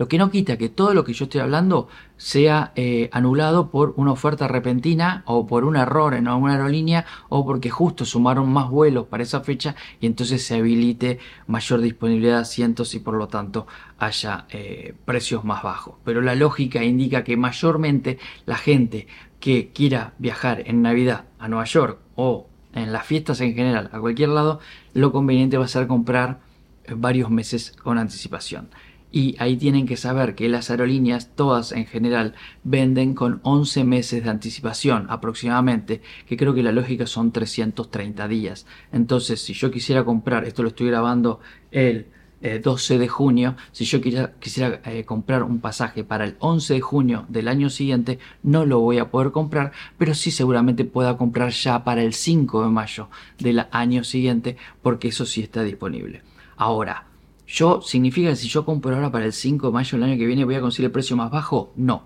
Lo 0.00 0.08
que 0.08 0.16
no 0.16 0.30
quita 0.30 0.56
que 0.56 0.70
todo 0.70 0.94
lo 0.94 1.04
que 1.04 1.12
yo 1.12 1.24
estoy 1.26 1.42
hablando 1.42 1.88
sea 2.16 2.72
eh, 2.74 3.10
anulado 3.12 3.70
por 3.70 3.92
una 3.98 4.12
oferta 4.12 4.48
repentina 4.48 5.22
o 5.26 5.46
por 5.46 5.66
un 5.66 5.76
error 5.76 6.14
en 6.14 6.26
alguna 6.26 6.54
aerolínea 6.54 7.04
o 7.28 7.44
porque 7.44 7.68
justo 7.68 8.06
sumaron 8.06 8.50
más 8.50 8.70
vuelos 8.70 9.08
para 9.08 9.24
esa 9.24 9.42
fecha 9.42 9.76
y 10.00 10.06
entonces 10.06 10.42
se 10.42 10.54
habilite 10.54 11.18
mayor 11.48 11.82
disponibilidad 11.82 12.36
de 12.36 12.40
asientos 12.40 12.94
y 12.94 13.00
por 13.00 13.12
lo 13.12 13.28
tanto 13.28 13.66
haya 13.98 14.46
eh, 14.48 14.94
precios 15.04 15.44
más 15.44 15.62
bajos. 15.62 15.96
Pero 16.02 16.22
la 16.22 16.34
lógica 16.34 16.82
indica 16.82 17.22
que 17.22 17.36
mayormente 17.36 18.18
la 18.46 18.56
gente 18.56 19.06
que 19.38 19.70
quiera 19.74 20.14
viajar 20.16 20.62
en 20.64 20.80
Navidad 20.80 21.26
a 21.38 21.46
Nueva 21.48 21.66
York 21.66 21.98
o 22.14 22.46
en 22.72 22.90
las 22.90 23.04
fiestas 23.04 23.42
en 23.42 23.54
general 23.54 23.90
a 23.92 24.00
cualquier 24.00 24.30
lado, 24.30 24.60
lo 24.94 25.12
conveniente 25.12 25.58
va 25.58 25.66
a 25.66 25.68
ser 25.68 25.86
comprar 25.86 26.40
varios 26.88 27.30
meses 27.30 27.72
con 27.72 27.98
anticipación. 27.98 28.70
Y 29.12 29.36
ahí 29.38 29.56
tienen 29.56 29.86
que 29.86 29.96
saber 29.96 30.34
que 30.34 30.48
las 30.48 30.70
aerolíneas, 30.70 31.34
todas 31.34 31.72
en 31.72 31.86
general, 31.86 32.34
venden 32.62 33.14
con 33.14 33.40
11 33.42 33.84
meses 33.84 34.24
de 34.24 34.30
anticipación 34.30 35.06
aproximadamente, 35.08 36.00
que 36.26 36.36
creo 36.36 36.54
que 36.54 36.62
la 36.62 36.72
lógica 36.72 37.06
son 37.06 37.32
330 37.32 38.28
días. 38.28 38.66
Entonces, 38.92 39.40
si 39.40 39.52
yo 39.52 39.70
quisiera 39.70 40.04
comprar, 40.04 40.44
esto 40.44 40.62
lo 40.62 40.68
estoy 40.68 40.88
grabando 40.88 41.40
el 41.72 42.06
12 42.40 42.94
eh, 42.94 42.98
de 42.98 43.08
junio, 43.08 43.56
si 43.70 43.84
yo 43.84 44.00
quisiera, 44.00 44.80
eh, 44.84 45.04
comprar 45.04 45.42
un 45.42 45.60
pasaje 45.60 46.04
para 46.04 46.24
el 46.24 46.36
11 46.38 46.74
de 46.74 46.80
junio 46.80 47.26
del 47.28 47.48
año 47.48 47.68
siguiente, 47.68 48.18
no 48.42 48.64
lo 48.64 48.80
voy 48.80 48.98
a 48.98 49.10
poder 49.10 49.30
comprar, 49.30 49.72
pero 49.98 50.14
sí 50.14 50.30
seguramente 50.30 50.84
pueda 50.84 51.16
comprar 51.18 51.50
ya 51.50 51.84
para 51.84 52.02
el 52.02 52.14
5 52.14 52.62
de 52.62 52.70
mayo 52.70 53.08
del 53.38 53.66
año 53.72 54.04
siguiente, 54.04 54.56
porque 54.82 55.08
eso 55.08 55.26
sí 55.26 55.42
está 55.42 55.62
disponible. 55.62 56.22
Ahora, 56.56 57.09
¿Yo 57.50 57.82
significa 57.82 58.30
que 58.30 58.36
si 58.36 58.48
yo 58.48 58.64
compro 58.64 58.94
ahora 58.94 59.10
para 59.10 59.24
el 59.24 59.32
5 59.32 59.66
de 59.66 59.72
mayo 59.72 59.98
del 59.98 60.08
año 60.08 60.18
que 60.18 60.26
viene 60.26 60.44
voy 60.44 60.54
a 60.54 60.60
conseguir 60.60 60.86
el 60.86 60.92
precio 60.92 61.16
más 61.16 61.32
bajo? 61.32 61.72
No. 61.74 62.04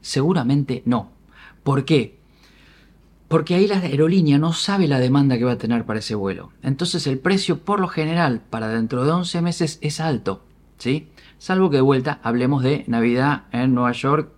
Seguramente 0.00 0.82
no. 0.86 1.12
¿Por 1.62 1.84
qué? 1.84 2.18
Porque 3.28 3.54
ahí 3.54 3.66
la 3.66 3.80
aerolínea 3.80 4.38
no 4.38 4.54
sabe 4.54 4.88
la 4.88 4.98
demanda 4.98 5.36
que 5.36 5.44
va 5.44 5.52
a 5.52 5.58
tener 5.58 5.84
para 5.84 5.98
ese 5.98 6.14
vuelo. 6.14 6.52
Entonces 6.62 7.06
el 7.06 7.18
precio 7.18 7.58
por 7.58 7.80
lo 7.80 7.88
general 7.88 8.40
para 8.48 8.68
dentro 8.68 9.04
de 9.04 9.10
11 9.10 9.42
meses 9.42 9.78
es 9.82 10.00
alto. 10.00 10.42
¿sí? 10.78 11.08
salvo 11.36 11.68
que 11.68 11.76
de 11.76 11.82
vuelta 11.82 12.18
hablemos 12.22 12.62
de 12.62 12.84
Navidad 12.86 13.44
en 13.52 13.74
Nueva 13.74 13.92
York 13.92 14.30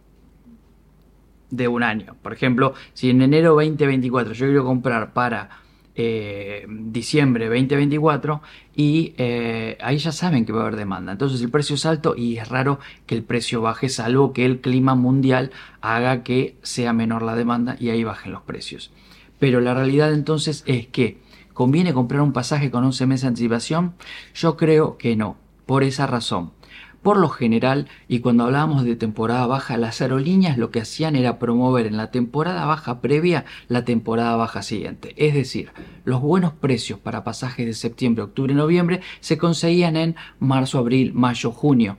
de 1.50 1.68
un 1.68 1.84
año. 1.84 2.16
Por 2.22 2.32
ejemplo, 2.32 2.74
si 2.92 3.10
en 3.10 3.22
enero 3.22 3.54
2024 3.54 4.32
yo 4.32 4.46
quiero 4.46 4.64
comprar 4.64 5.12
para 5.12 5.59
eh, 5.94 6.66
diciembre 6.68 7.46
2024 7.46 8.40
y 8.76 9.14
eh, 9.18 9.76
ahí 9.80 9.98
ya 9.98 10.12
saben 10.12 10.44
que 10.44 10.52
va 10.52 10.60
a 10.60 10.62
haber 10.62 10.76
demanda. 10.76 11.12
Entonces 11.12 11.40
el 11.42 11.50
precio 11.50 11.74
es 11.74 11.84
alto 11.86 12.14
y 12.16 12.38
es 12.38 12.48
raro 12.48 12.78
que 13.06 13.14
el 13.14 13.22
precio 13.22 13.60
baje 13.60 13.88
salvo 13.88 14.32
que 14.32 14.44
el 14.44 14.60
clima 14.60 14.94
mundial 14.94 15.50
haga 15.80 16.22
que 16.22 16.56
sea 16.62 16.92
menor 16.92 17.22
la 17.22 17.34
demanda 17.34 17.76
y 17.78 17.90
ahí 17.90 18.04
bajen 18.04 18.32
los 18.32 18.42
precios. 18.42 18.90
Pero 19.38 19.60
la 19.60 19.74
realidad 19.74 20.12
entonces 20.12 20.62
es 20.66 20.86
que 20.86 21.18
¿conviene 21.54 21.92
comprar 21.92 22.22
un 22.22 22.32
pasaje 22.32 22.70
con 22.70 22.84
11 22.84 23.06
meses 23.06 23.22
de 23.22 23.28
anticipación? 23.28 23.94
Yo 24.34 24.56
creo 24.56 24.96
que 24.96 25.16
no, 25.16 25.36
por 25.66 25.82
esa 25.82 26.06
razón. 26.06 26.52
Por 27.02 27.16
lo 27.16 27.30
general, 27.30 27.88
y 28.08 28.18
cuando 28.18 28.44
hablábamos 28.44 28.84
de 28.84 28.94
temporada 28.94 29.46
baja, 29.46 29.78
las 29.78 30.02
aerolíneas 30.02 30.58
lo 30.58 30.70
que 30.70 30.80
hacían 30.80 31.16
era 31.16 31.38
promover 31.38 31.86
en 31.86 31.96
la 31.96 32.10
temporada 32.10 32.66
baja 32.66 33.00
previa 33.00 33.46
la 33.68 33.86
temporada 33.86 34.36
baja 34.36 34.62
siguiente. 34.62 35.14
Es 35.16 35.32
decir, 35.32 35.70
los 36.04 36.20
buenos 36.20 36.52
precios 36.52 36.98
para 36.98 37.24
pasajes 37.24 37.64
de 37.64 37.72
septiembre, 37.72 38.24
octubre, 38.24 38.52
noviembre 38.52 39.00
se 39.20 39.38
conseguían 39.38 39.96
en 39.96 40.16
marzo, 40.40 40.78
abril, 40.78 41.14
mayo, 41.14 41.52
junio. 41.52 41.96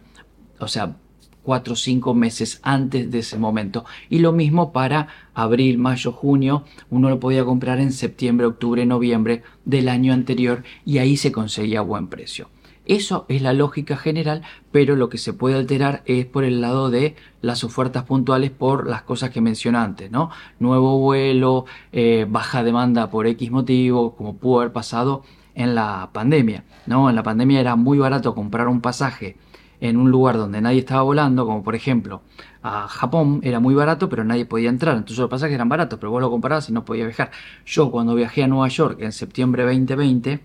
O 0.60 0.68
sea, 0.68 0.96
cuatro 1.42 1.74
o 1.74 1.78
cinco 1.78 2.14
meses 2.14 2.60
antes 2.62 3.10
de 3.10 3.20
ese 3.20 3.40
momento. 3.40 3.86
Y 4.08 4.20
lo 4.20 4.32
mismo 4.32 4.72
para 4.72 5.08
abril, 5.34 5.80
mayo, 5.80 6.12
junio. 6.12 6.64
Uno 6.92 7.10
lo 7.10 7.20
podía 7.20 7.44
comprar 7.44 7.80
en 7.80 7.92
septiembre, 7.92 8.46
octubre, 8.46 8.86
noviembre 8.86 9.42
del 9.66 9.90
año 9.90 10.14
anterior 10.14 10.64
y 10.86 11.00
ahí 11.00 11.18
se 11.18 11.32
conseguía 11.32 11.82
buen 11.82 12.08
precio. 12.08 12.50
Eso 12.86 13.26
es 13.30 13.42
la 13.42 13.54
lógica 13.54 13.96
general, 13.96 14.42
pero 14.72 14.96
lo 14.96 15.08
que 15.10 15.18
se 15.18 15.34
puede 15.34 15.56
alterar 15.56 16.02
es 16.06 16.26
por 16.26 16.44
el 16.44 16.62
lado 16.62 16.90
de 16.90 17.16
las 17.42 17.64
ofertas 17.64 18.04
puntuales 18.06 18.50
por 18.52 18.88
las 18.88 19.04
cosas 19.04 19.30
que 19.30 19.40
mencioné 19.40 19.78
antes, 19.78 20.12
¿no? 20.12 20.32
Nuevo 20.60 21.00
vuelo, 21.00 21.66
eh, 21.92 22.26
baja 22.28 22.64
demanda 22.64 23.10
por 23.12 23.28
X 23.28 23.52
motivo, 23.52 24.16
como 24.16 24.38
pudo 24.38 24.62
haber 24.62 24.74
pasado 24.74 25.24
en 25.54 25.76
la 25.76 26.10
pandemia, 26.12 26.64
¿no? 26.88 27.10
En 27.10 27.16
la 27.16 27.24
pandemia 27.24 27.60
era 27.60 27.76
muy 27.76 28.00
barato 28.00 28.34
comprar 28.34 28.68
un 28.68 28.82
pasaje 28.82 29.38
en 29.80 29.98
un 29.98 30.12
lugar 30.12 30.38
donde 30.38 30.62
nadie 30.62 30.80
estaba 30.80 31.02
volando, 31.02 31.46
como 31.46 31.64
por 31.64 31.76
ejemplo 31.76 32.22
a 32.64 32.88
Japón, 32.88 33.42
era 33.44 33.60
muy 33.60 33.74
barato, 33.74 34.10
pero 34.10 34.24
nadie 34.24 34.46
podía 34.46 34.70
entrar. 34.70 34.96
Entonces 34.96 35.18
los 35.18 35.30
pasajes 35.30 35.56
eran 35.56 35.70
baratos, 35.70 36.00
pero 36.00 36.12
vos 36.12 36.22
lo 36.22 36.30
comprabas 36.30 36.70
y 36.70 36.74
no 36.74 36.86
podías 36.86 37.08
viajar. 37.08 37.32
Yo 37.66 37.92
cuando 37.92 38.16
viajé 38.16 38.44
a 38.44 38.48
Nueva 38.48 38.68
York 38.68 39.00
en 39.02 39.12
septiembre 39.12 39.64
2020, 39.64 40.40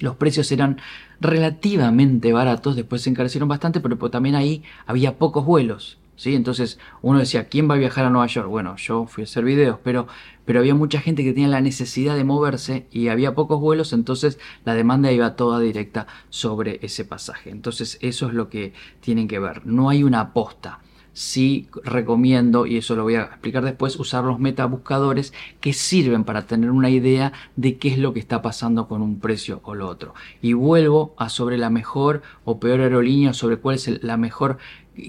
los 0.00 0.16
precios 0.16 0.50
eran 0.52 0.80
relativamente 1.20 2.32
baratos, 2.32 2.76
después 2.76 3.02
se 3.02 3.10
encarecieron 3.10 3.48
bastante, 3.48 3.80
pero 3.80 3.96
también 4.10 4.34
ahí 4.34 4.62
había 4.86 5.18
pocos 5.18 5.44
vuelos. 5.44 5.98
¿sí? 6.16 6.34
Entonces 6.34 6.78
uno 7.02 7.18
decía, 7.18 7.48
¿quién 7.48 7.70
va 7.70 7.74
a 7.74 7.78
viajar 7.78 8.04
a 8.04 8.10
Nueva 8.10 8.26
York? 8.26 8.48
Bueno, 8.48 8.76
yo 8.76 9.06
fui 9.06 9.22
a 9.22 9.24
hacer 9.24 9.44
videos, 9.44 9.78
pero, 9.82 10.06
pero 10.44 10.60
había 10.60 10.74
mucha 10.74 11.00
gente 11.00 11.22
que 11.22 11.32
tenía 11.32 11.48
la 11.48 11.60
necesidad 11.60 12.16
de 12.16 12.24
moverse 12.24 12.86
y 12.90 13.08
había 13.08 13.34
pocos 13.34 13.60
vuelos, 13.60 13.92
entonces 13.92 14.38
la 14.64 14.74
demanda 14.74 15.12
iba 15.12 15.36
toda 15.36 15.60
directa 15.60 16.06
sobre 16.30 16.80
ese 16.82 17.04
pasaje. 17.04 17.50
Entonces 17.50 17.98
eso 18.00 18.28
es 18.28 18.34
lo 18.34 18.48
que 18.48 18.72
tienen 19.00 19.28
que 19.28 19.38
ver. 19.38 19.66
No 19.66 19.88
hay 19.88 20.02
una 20.02 20.20
aposta 20.20 20.80
sí 21.16 21.66
recomiendo, 21.82 22.66
y 22.66 22.76
eso 22.76 22.94
lo 22.94 23.04
voy 23.04 23.14
a 23.14 23.22
explicar 23.22 23.64
después, 23.64 23.96
usar 23.96 24.24
los 24.24 24.38
metabuscadores 24.38 25.32
que 25.60 25.72
sirven 25.72 26.24
para 26.24 26.46
tener 26.46 26.70
una 26.70 26.90
idea 26.90 27.32
de 27.56 27.78
qué 27.78 27.88
es 27.88 27.96
lo 27.96 28.12
que 28.12 28.20
está 28.20 28.42
pasando 28.42 28.86
con 28.86 29.00
un 29.00 29.18
precio 29.18 29.60
o 29.64 29.74
lo 29.74 29.88
otro. 29.88 30.14
Y 30.42 30.52
vuelvo 30.52 31.14
a 31.16 31.30
sobre 31.30 31.56
la 31.56 31.70
mejor 31.70 32.20
o 32.44 32.60
peor 32.60 32.80
aerolínea, 32.80 33.32
sobre 33.32 33.56
cuál 33.56 33.76
es 33.76 34.04
la 34.04 34.18
mejor, 34.18 34.58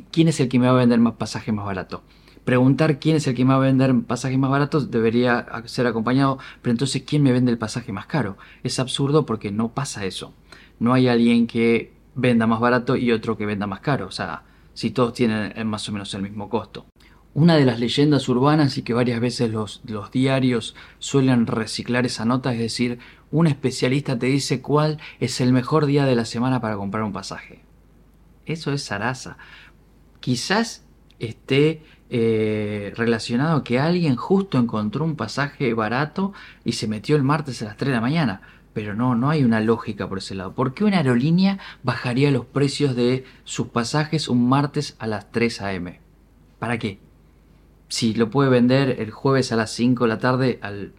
quién 0.09 0.29
es 0.29 0.39
el 0.39 0.47
que 0.47 0.59
me 0.59 0.67
va 0.67 0.71
a 0.71 0.75
vender 0.77 0.99
más 1.01 1.15
pasaje 1.15 1.51
más 1.51 1.65
barato 1.65 2.03
preguntar 2.45 2.99
quién 2.99 3.17
es 3.17 3.27
el 3.27 3.35
que 3.35 3.43
me 3.43 3.49
va 3.49 3.57
a 3.57 3.67
vender 3.67 3.93
pasajes 4.03 4.39
más 4.39 4.49
baratos 4.49 4.89
debería 4.89 5.45
ser 5.65 5.85
acompañado, 5.85 6.39
pero 6.61 6.71
entonces 6.71 7.03
quién 7.05 7.21
me 7.21 7.33
vende 7.33 7.51
el 7.51 7.57
pasaje 7.57 7.91
más 7.91 8.05
caro. 8.05 8.37
Es 8.63 8.79
absurdo 8.79 9.25
porque 9.25 9.51
no 9.51 9.73
pasa 9.73 10.05
eso. 10.05 10.33
No 10.79 10.93
hay 10.93 11.09
alguien 11.09 11.45
que 11.47 11.91
venda 12.15 12.47
más 12.47 12.61
barato 12.61 12.95
y 12.95 13.11
otro 13.11 13.35
que 13.35 13.45
venda 13.45 13.67
más 13.67 13.81
caro. 13.81 14.07
O 14.07 14.11
sea, 14.11 14.43
si 14.77 14.91
todos 14.91 15.13
tienen 15.13 15.53
eh, 15.55 15.63
más 15.63 15.89
o 15.89 15.91
menos 15.91 16.13
el 16.13 16.21
mismo 16.21 16.49
costo. 16.49 16.85
Una 17.33 17.55
de 17.55 17.65
las 17.65 17.79
leyendas 17.79 18.29
urbanas 18.29 18.77
y 18.77 18.83
que 18.83 18.93
varias 18.93 19.19
veces 19.19 19.49
los, 19.49 19.81
diarios 20.11 20.75
suelen 20.99 21.47
reciclar 21.47 22.05
esa 22.05 22.25
nota 22.25 22.53
es 22.53 22.59
decir, 22.59 22.99
un 23.31 23.47
especialista 23.47 24.19
te 24.19 24.27
dice 24.27 24.61
cuál 24.61 24.99
es 25.19 25.41
el 25.41 25.51
mejor 25.51 25.87
día 25.87 26.05
de 26.05 26.15
la 26.15 26.25
semana 26.25 26.61
para 26.61 26.75
comprar 26.75 27.03
un 27.03 27.11
pasaje. 27.11 27.63
Eso 28.45 28.71
es 28.71 28.85
zaraza. 28.85 29.39
Quizás 30.19 30.85
esté 31.17 31.81
eh, 32.11 32.93
relacionado 32.95 33.63
que 33.63 33.79
alguien 33.79 34.15
justo 34.15 34.59
encontró 34.59 35.05
un 35.05 35.15
pasaje 35.15 35.73
barato 35.73 36.33
y 36.63 36.73
se 36.73 36.87
metió 36.87 37.15
el 37.15 37.23
martes 37.23 37.63
a 37.63 37.65
las 37.65 37.77
3 37.77 37.87
de 37.89 37.95
la 37.95 38.01
mañana 38.01 38.41
pero 38.77 38.93
no, 38.93 39.15
no 39.15 39.31
hay 39.31 39.43
una 39.43 39.59
lógica 39.59 40.07
por 40.07 40.19
ese 40.19 40.35
lado. 40.35 40.53
¿Por 40.53 40.75
qué 40.75 40.83
una 40.83 40.97
aerolínea 40.97 41.57
bajaría 41.81 42.29
los 42.29 42.45
precios 42.45 42.95
de 42.95 43.25
sus 43.43 43.69
pasajes 43.69 44.27
un 44.27 44.47
martes 44.47 44.95
a 44.99 45.07
las 45.07 45.31
3 45.31 45.61
a.m.? 45.63 45.99
¿Para 46.59 46.77
qué? 46.77 46.99
Si 47.87 48.13
lo 48.13 48.29
puede 48.29 48.51
vender 48.51 48.97
el 48.99 49.09
jueves 49.09 49.51
a 49.51 49.55
las 49.55 49.71
5 49.71 50.03
de 50.03 50.07
la 50.07 50.19
tarde 50.19 50.59
al 50.61 50.93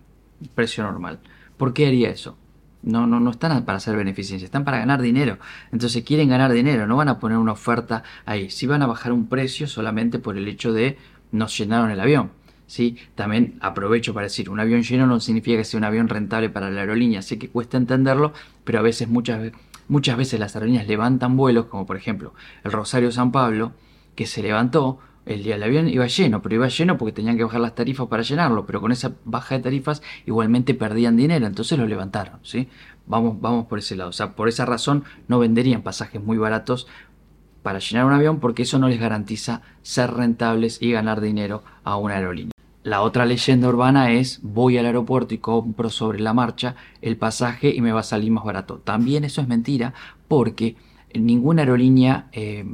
precio 0.57 0.83
normal. 0.83 1.21
¿Por 1.57 1.73
qué 1.73 1.87
haría 1.87 2.11
eso? 2.11 2.37
No, 2.83 3.07
no, 3.07 3.21
no 3.21 3.31
están 3.31 3.65
para 3.65 3.79
hacer 3.79 3.97
beneficencia, 3.97 4.45
están 4.45 4.65
para 4.65 4.79
ganar 4.79 5.01
dinero. 5.01 5.39
Entonces 5.71 6.03
quieren 6.03 6.31
ganar 6.31 6.51
dinero, 6.51 6.89
no 6.89 6.97
van 6.97 7.09
a 7.09 7.21
poner 7.21 7.39
una 7.39 7.53
oferta 7.53 8.03
ahí. 8.27 8.51
Si 8.51 8.67
van 8.67 8.83
a 8.83 8.89
bajar 8.89 9.13
un 9.13 9.29
precio 9.29 9.69
solamente 9.69 10.19
por 10.19 10.37
el 10.37 10.49
hecho 10.49 10.73
de 10.73 10.99
nos 11.31 11.57
llenaron 11.57 11.93
el 11.93 12.01
avión. 12.01 12.33
También 13.15 13.57
aprovecho 13.61 14.15
para 14.15 14.25
decir, 14.25 14.51
un 14.51 14.61
avión 14.61 14.83
lleno 14.83 15.07
no 15.07 15.21
significa 15.21 15.57
que 15.57 15.65
sea 15.65 15.79
un 15.79 15.85
avión 15.85 16.09
rentable 16.09 16.51
para 16.51 16.71
la 16.71 16.83
aerolínea, 16.83 17.23
sé 17.23 17.39
que 17.39 17.49
cuesta 17.49 17.77
entenderlo, 17.77 18.33
pero 18.65 18.79
a 18.79 18.83
veces 18.83 19.09
muchas, 19.09 19.53
muchas 19.89 20.17
veces 20.17 20.39
las 20.39 20.55
aerolíneas 20.55 20.87
levantan 20.87 21.37
vuelos, 21.37 21.67
como 21.67 21.87
por 21.87 21.97
ejemplo 21.97 22.35
el 22.65 22.73
Rosario 22.73 23.11
San 23.11 23.33
Pablo, 23.33 23.73
que 24.15 24.27
se 24.27 24.43
levantó, 24.43 25.01
el 25.25 25.43
día 25.43 25.55
del 25.55 25.63
avión 25.63 25.89
iba 25.89 26.07
lleno, 26.07 26.41
pero 26.41 26.55
iba 26.55 26.69
lleno 26.69 26.97
porque 26.97 27.13
tenían 27.13 27.37
que 27.37 27.45
bajar 27.45 27.61
las 27.61 27.75
tarifas 27.75 28.07
para 28.07 28.23
llenarlo, 28.23 28.65
pero 28.65 28.81
con 28.81 28.93
esa 28.93 29.13
baja 29.25 29.57
de 29.57 29.63
tarifas 29.63 30.03
igualmente 30.25 30.75
perdían 30.75 31.17
dinero, 31.17 31.47
entonces 31.47 31.79
lo 31.79 31.87
levantaron. 31.87 32.41
Vamos, 33.07 33.41
vamos 33.41 33.67
por 33.67 33.79
ese 33.79 33.97
lado, 33.97 34.11
o 34.11 34.13
sea, 34.13 34.35
por 34.35 34.49
esa 34.49 34.67
razón 34.67 35.05
no 35.29 35.39
venderían 35.39 35.83
pasajes 35.83 36.23
muy 36.23 36.39
baratos 36.39 36.87
para 37.63 37.79
llenar 37.79 38.07
un 38.07 38.13
avión 38.13 38.41
porque 38.41 38.63
eso 38.63 38.79
no 38.79 38.89
les 38.89 39.01
garantiza 39.01 39.63
ser 39.83 40.13
rentables 40.13 40.81
y 40.81 40.93
ganar 40.93 41.21
dinero 41.21 41.63
a 41.85 41.97
una 41.97 42.15
aerolínea. 42.15 42.58
La 42.85 43.03
otra 43.03 43.27
leyenda 43.27 43.69
urbana 43.69 44.13
es 44.13 44.41
voy 44.43 44.79
al 44.79 44.87
aeropuerto 44.87 45.35
y 45.35 45.39
compro 45.39 45.91
sobre 45.91 46.21
la 46.21 46.33
marcha 46.33 46.77
el 47.03 47.17
pasaje 47.17 47.75
y 47.75 47.81
me 47.81 47.93
va 47.93 48.01
a 48.01 48.05
salir 48.05 48.31
más 48.31 48.45
barato. 48.45 48.79
También 48.79 49.25
eso 49.25 49.41
es 49.41 49.49
mentira 49.49 49.95
porque 50.29 50.77
ninguna 51.13 51.63
aerolínea 51.63 52.29
eh, 52.33 52.65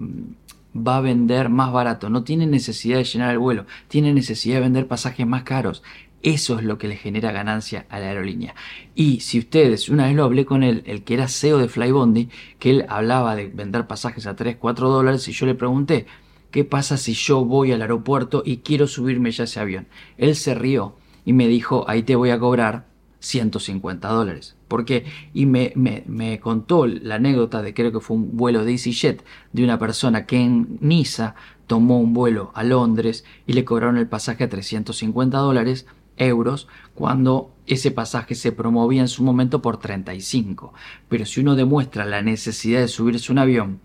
va 0.77 0.99
a 0.99 1.01
vender 1.01 1.49
más 1.49 1.73
barato. 1.73 2.11
No 2.11 2.25
tiene 2.25 2.47
necesidad 2.47 2.99
de 2.99 3.05
llenar 3.05 3.31
el 3.31 3.39
vuelo, 3.39 3.67
tiene 3.89 4.13
necesidad 4.13 4.57
de 4.57 4.63
vender 4.63 4.87
pasajes 4.87 5.27
más 5.27 5.43
caros. 5.45 5.83
Eso 6.23 6.59
es 6.59 6.65
lo 6.65 6.79
que 6.79 6.89
le 6.89 6.97
genera 6.97 7.33
ganancia 7.33 7.85
a 7.91 7.99
la 7.99 8.07
aerolínea. 8.07 8.55
Y 8.95 9.21
si 9.21 9.39
ustedes, 9.39 9.91
una 9.91 10.07
vez 10.07 10.15
lo 10.15 10.25
hablé 10.25 10.47
con 10.47 10.63
él, 10.63 10.83
el 10.87 11.05
que 11.05 11.15
era 11.15 11.29
CEO 11.29 11.59
de 11.59 11.69
Flybondi, 11.69 12.31
que 12.59 12.71
él 12.71 12.87
hablaba 12.89 13.37
de 13.37 13.49
vender 13.49 13.87
pasajes 13.87 14.27
a 14.27 14.35
3, 14.35 14.57
4 14.57 14.89
dólares, 14.89 15.29
y 15.29 15.33
yo 15.33 15.45
le 15.45 15.55
pregunté, 15.55 16.07
¿qué 16.55 16.63
pasa 16.63 16.97
si 16.99 17.15
yo 17.15 17.45
voy 17.45 17.73
al 17.73 17.83
aeropuerto 17.83 18.45
y 18.47 18.59
quiero 18.59 18.87
subirme 18.87 19.33
ya 19.33 19.43
ese 19.43 19.59
avión? 19.59 19.89
Él 20.19 20.37
se 20.37 20.55
rió 20.55 20.95
y 21.25 21.33
me 21.33 21.49
dijo, 21.49 21.85
ahí 21.89 22.05
te 22.05 22.15
voy 22.15 22.31
a 22.31 22.39
cobrar 22.39 22.87
150 23.19 24.07
dólares. 24.07 24.55
¿Por 24.69 24.85
qué? 24.85 25.05
Y 25.33 25.47
me, 25.47 25.73
me, 25.75 26.39
contó 26.39 26.87
la 26.87 27.17
anécdota 27.17 27.61
de 27.61 27.75
creo 27.75 27.91
que 27.91 27.99
fue 27.99 28.19
un 28.19 28.37
vuelo 28.37 28.65
de 28.65 28.71
EasyJet 28.71 29.25
de 29.53 29.65
una 29.65 29.81
persona 29.81 30.27
que 30.27 30.43
en 30.43 30.79
Niza 30.81 31.35
tomó 31.67 31.99
un 31.99 32.15
vuelo 32.15 32.53
a 32.55 32.63
Londres 32.63 33.25
y 33.49 33.55
le 33.55 33.65
cobraron 33.65 33.97
el 33.97 34.07
pasaje 34.07 34.45
a 34.45 34.49
350 34.49 35.37
dólares 35.39 35.87
euros 36.17 36.69
cuando 36.95 37.53
ese 37.67 37.91
pasaje 37.91 38.37
se 38.37 38.53
promovía 38.53 39.01
en 39.01 39.09
su 39.09 39.25
momento 39.25 39.61
por 39.61 39.79
35. 39.79 40.73
Pero 41.09 41.27
si 41.27 41.41
uno 41.41 41.57
demuestra 41.57 42.05
la 42.05 42.23
necesidad 42.23 42.79
de 42.79 42.87
subirse 42.87 43.33
un 43.33 43.39
avión, 43.39 43.81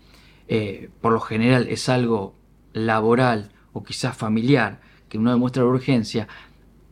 eh, 0.46 0.88
por 1.00 1.12
lo 1.12 1.18
general 1.18 1.66
es 1.68 1.88
algo 1.88 2.38
laboral 2.72 3.50
o 3.72 3.82
quizás 3.82 4.16
familiar, 4.16 4.80
que 5.08 5.18
uno 5.18 5.30
demuestra 5.30 5.64
urgencia, 5.64 6.28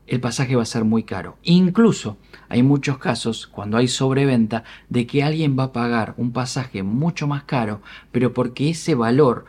el 0.06 0.20
pasaje 0.20 0.56
va 0.56 0.62
a 0.62 0.66
ser 0.66 0.84
muy 0.84 1.02
caro. 1.02 1.36
Incluso 1.42 2.16
hay 2.48 2.62
muchos 2.62 2.98
casos, 2.98 3.46
cuando 3.46 3.76
hay 3.76 3.88
sobreventa, 3.88 4.64
de 4.88 5.06
que 5.06 5.22
alguien 5.22 5.56
va 5.58 5.64
a 5.64 5.72
pagar 5.72 6.14
un 6.16 6.32
pasaje 6.32 6.82
mucho 6.82 7.26
más 7.26 7.44
caro, 7.44 7.82
pero 8.10 8.32
porque 8.32 8.70
ese 8.70 8.94
valor 8.94 9.44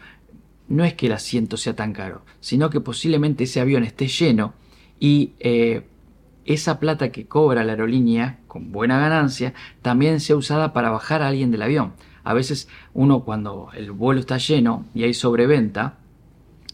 no 0.67 0.83
es 0.83 0.93
que 0.93 1.07
el 1.07 1.13
asiento 1.13 1.57
sea 1.57 1.75
tan 1.75 1.93
caro, 1.93 2.24
sino 2.41 2.69
que 2.69 2.81
posiblemente 2.81 3.45
ese 3.45 3.62
avión 3.62 3.83
esté 3.83 4.07
lleno 4.07 4.53
y 5.00 5.31
eh, 5.39 5.88
esa 6.45 6.79
plata 6.79 7.12
que 7.12 7.25
cobra 7.25 7.63
la 7.63 7.74
aerolínea 7.74 8.39
con 8.48 8.71
buena 8.71 9.00
ganancia 9.00 9.53
también 9.81 10.19
sea 10.19 10.36
usada 10.36 10.74
para 10.74 10.89
bajar 10.89 11.21
a 11.21 11.27
alguien 11.27 11.51
del 11.51 11.62
avión. 11.62 11.93
A 12.24 12.33
veces 12.33 12.67
uno 12.93 13.24
cuando 13.24 13.69
el 13.74 13.91
vuelo 13.91 14.19
está 14.19 14.38
lleno 14.38 14.86
y 14.93 15.03
hay 15.03 15.13
sobreventa, 15.13 15.98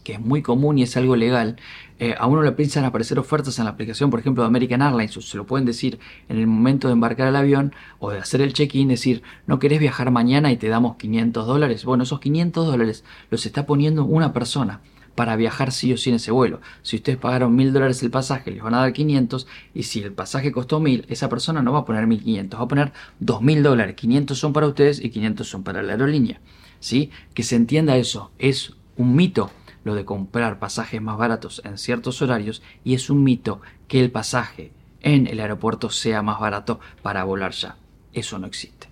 que 0.06 0.12
es 0.12 0.20
muy 0.20 0.40
común 0.40 0.78
y 0.78 0.84
es 0.84 0.96
algo 0.96 1.16
legal, 1.16 1.56
eh, 1.98 2.14
a 2.16 2.28
uno 2.28 2.40
le 2.42 2.52
piensan 2.52 2.84
aparecer 2.84 3.18
ofertas 3.18 3.58
en 3.58 3.64
la 3.64 3.72
aplicación, 3.72 4.08
por 4.08 4.20
ejemplo, 4.20 4.44
de 4.44 4.46
American 4.46 4.80
Airlines, 4.80 5.14
se 5.14 5.36
lo 5.36 5.46
pueden 5.46 5.66
decir 5.66 5.98
en 6.28 6.38
el 6.38 6.46
momento 6.46 6.86
de 6.86 6.92
embarcar 6.92 7.26
al 7.26 7.34
avión 7.34 7.74
o 7.98 8.12
de 8.12 8.18
hacer 8.18 8.40
el 8.40 8.52
check-in, 8.52 8.86
decir, 8.86 9.24
no 9.48 9.58
querés 9.58 9.80
viajar 9.80 10.12
mañana 10.12 10.52
y 10.52 10.58
te 10.58 10.68
damos 10.68 10.94
500 10.94 11.44
dólares. 11.44 11.84
Bueno, 11.84 12.04
esos 12.04 12.20
500 12.20 12.66
dólares 12.68 13.02
los 13.32 13.46
está 13.46 13.66
poniendo 13.66 14.04
una 14.04 14.32
persona 14.32 14.80
para 15.16 15.34
viajar 15.34 15.72
sí 15.72 15.92
o 15.92 15.96
sí 15.96 16.10
en 16.10 16.16
ese 16.16 16.30
vuelo. 16.30 16.60
Si 16.82 16.94
ustedes 16.94 17.18
pagaron 17.18 17.56
1000 17.56 17.72
dólares 17.72 18.00
el 18.04 18.12
pasaje, 18.12 18.52
les 18.52 18.62
van 18.62 18.74
a 18.74 18.78
dar 18.78 18.92
500 18.92 19.48
y 19.74 19.82
si 19.82 20.02
el 20.02 20.12
pasaje 20.12 20.52
costó 20.52 20.78
1000, 20.78 21.06
esa 21.08 21.28
persona 21.28 21.62
no 21.62 21.72
va 21.72 21.80
a 21.80 21.84
poner 21.84 22.06
1500, 22.06 22.60
va 22.60 22.64
a 22.64 22.68
poner 22.68 22.92
2000 23.18 23.64
dólares. 23.64 23.96
500 23.96 24.38
son 24.38 24.52
para 24.52 24.68
ustedes 24.68 25.02
y 25.02 25.10
500 25.10 25.48
son 25.48 25.64
para 25.64 25.82
la 25.82 25.94
aerolínea. 25.94 26.40
¿Sí? 26.78 27.10
Que 27.34 27.42
se 27.42 27.56
entienda 27.56 27.96
eso, 27.96 28.30
es 28.38 28.74
un 28.96 29.16
mito 29.16 29.50
lo 29.86 29.94
de 29.94 30.04
comprar 30.04 30.58
pasajes 30.58 31.00
más 31.00 31.16
baratos 31.16 31.62
en 31.64 31.78
ciertos 31.78 32.20
horarios 32.20 32.60
y 32.82 32.94
es 32.94 33.08
un 33.08 33.22
mito 33.22 33.60
que 33.86 34.00
el 34.00 34.10
pasaje 34.10 34.72
en 35.00 35.28
el 35.28 35.38
aeropuerto 35.38 35.90
sea 35.90 36.22
más 36.22 36.40
barato 36.40 36.80
para 37.02 37.22
volar 37.22 37.52
ya. 37.52 37.76
Eso 38.12 38.36
no 38.40 38.48
existe. 38.48 38.88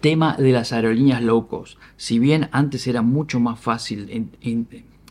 Tema 0.00 0.34
de 0.36 0.50
las 0.50 0.72
aerolíneas 0.72 1.22
low 1.22 1.46
cost. 1.46 1.78
Si 1.96 2.18
bien 2.18 2.48
antes 2.50 2.88
era 2.88 3.02
mucho 3.02 3.38
más 3.38 3.60
fácil 3.60 4.32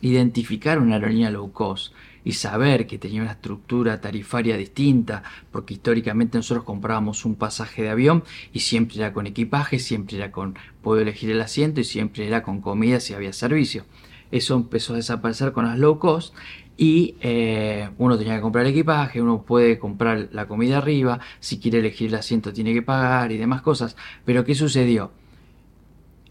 identificar 0.02 0.80
una 0.80 0.96
aerolínea 0.96 1.32
low 1.32 1.54
cost 1.54 1.94
y 2.26 2.34
saber 2.34 2.86
que 2.86 2.98
tenía 2.98 3.22
una 3.22 3.32
estructura 3.32 4.02
tarifaria 4.02 4.58
distinta, 4.58 5.24
porque 5.50 5.76
históricamente 5.76 6.38
nosotros 6.38 6.66
comprábamos 6.66 7.24
un 7.24 7.36
pasaje 7.36 7.84
de 7.84 7.90
avión 7.90 8.26
y 8.52 8.60
siempre 8.60 8.98
era 8.98 9.14
con 9.14 9.28
equipaje, 9.28 9.80
siempre 9.80 10.18
era 10.18 10.30
con 10.34 10.56
puedo 10.82 11.00
elegir 11.00 11.32
el 11.32 11.40
asiento 11.40 11.80
y 11.80 11.86
siempre 11.86 12.28
era 12.28 12.44
con 12.44 12.60
comida 12.60 13.00
si 13.00 13.14
había 13.14 13.32
servicio. 13.32 13.86
Eso 14.32 14.56
empezó 14.56 14.94
a 14.94 14.98
desaparecer 14.98 15.52
con 15.52 15.66
las 15.66 15.78
low 15.78 16.00
cost 16.00 16.34
y 16.78 17.16
eh, 17.22 17.90
uno 17.98 18.18
tenía 18.18 18.36
que 18.36 18.42
comprar 18.42 18.66
equipaje, 18.66 19.22
uno 19.22 19.44
puede 19.44 19.78
comprar 19.78 20.30
la 20.32 20.48
comida 20.48 20.80
arriba, 20.80 21.20
si 21.40 21.60
quiere 21.60 21.80
elegir 21.80 22.08
el 22.10 22.16
asiento 22.16 22.54
tiene 22.54 22.74
que 22.74 22.82
pagar 22.82 23.32
y 23.32 23.38
demás 23.38 23.62
cosas. 23.62 23.96
Pero 24.26 24.46
¿qué 24.46 24.56
sucedió? 24.56 25.12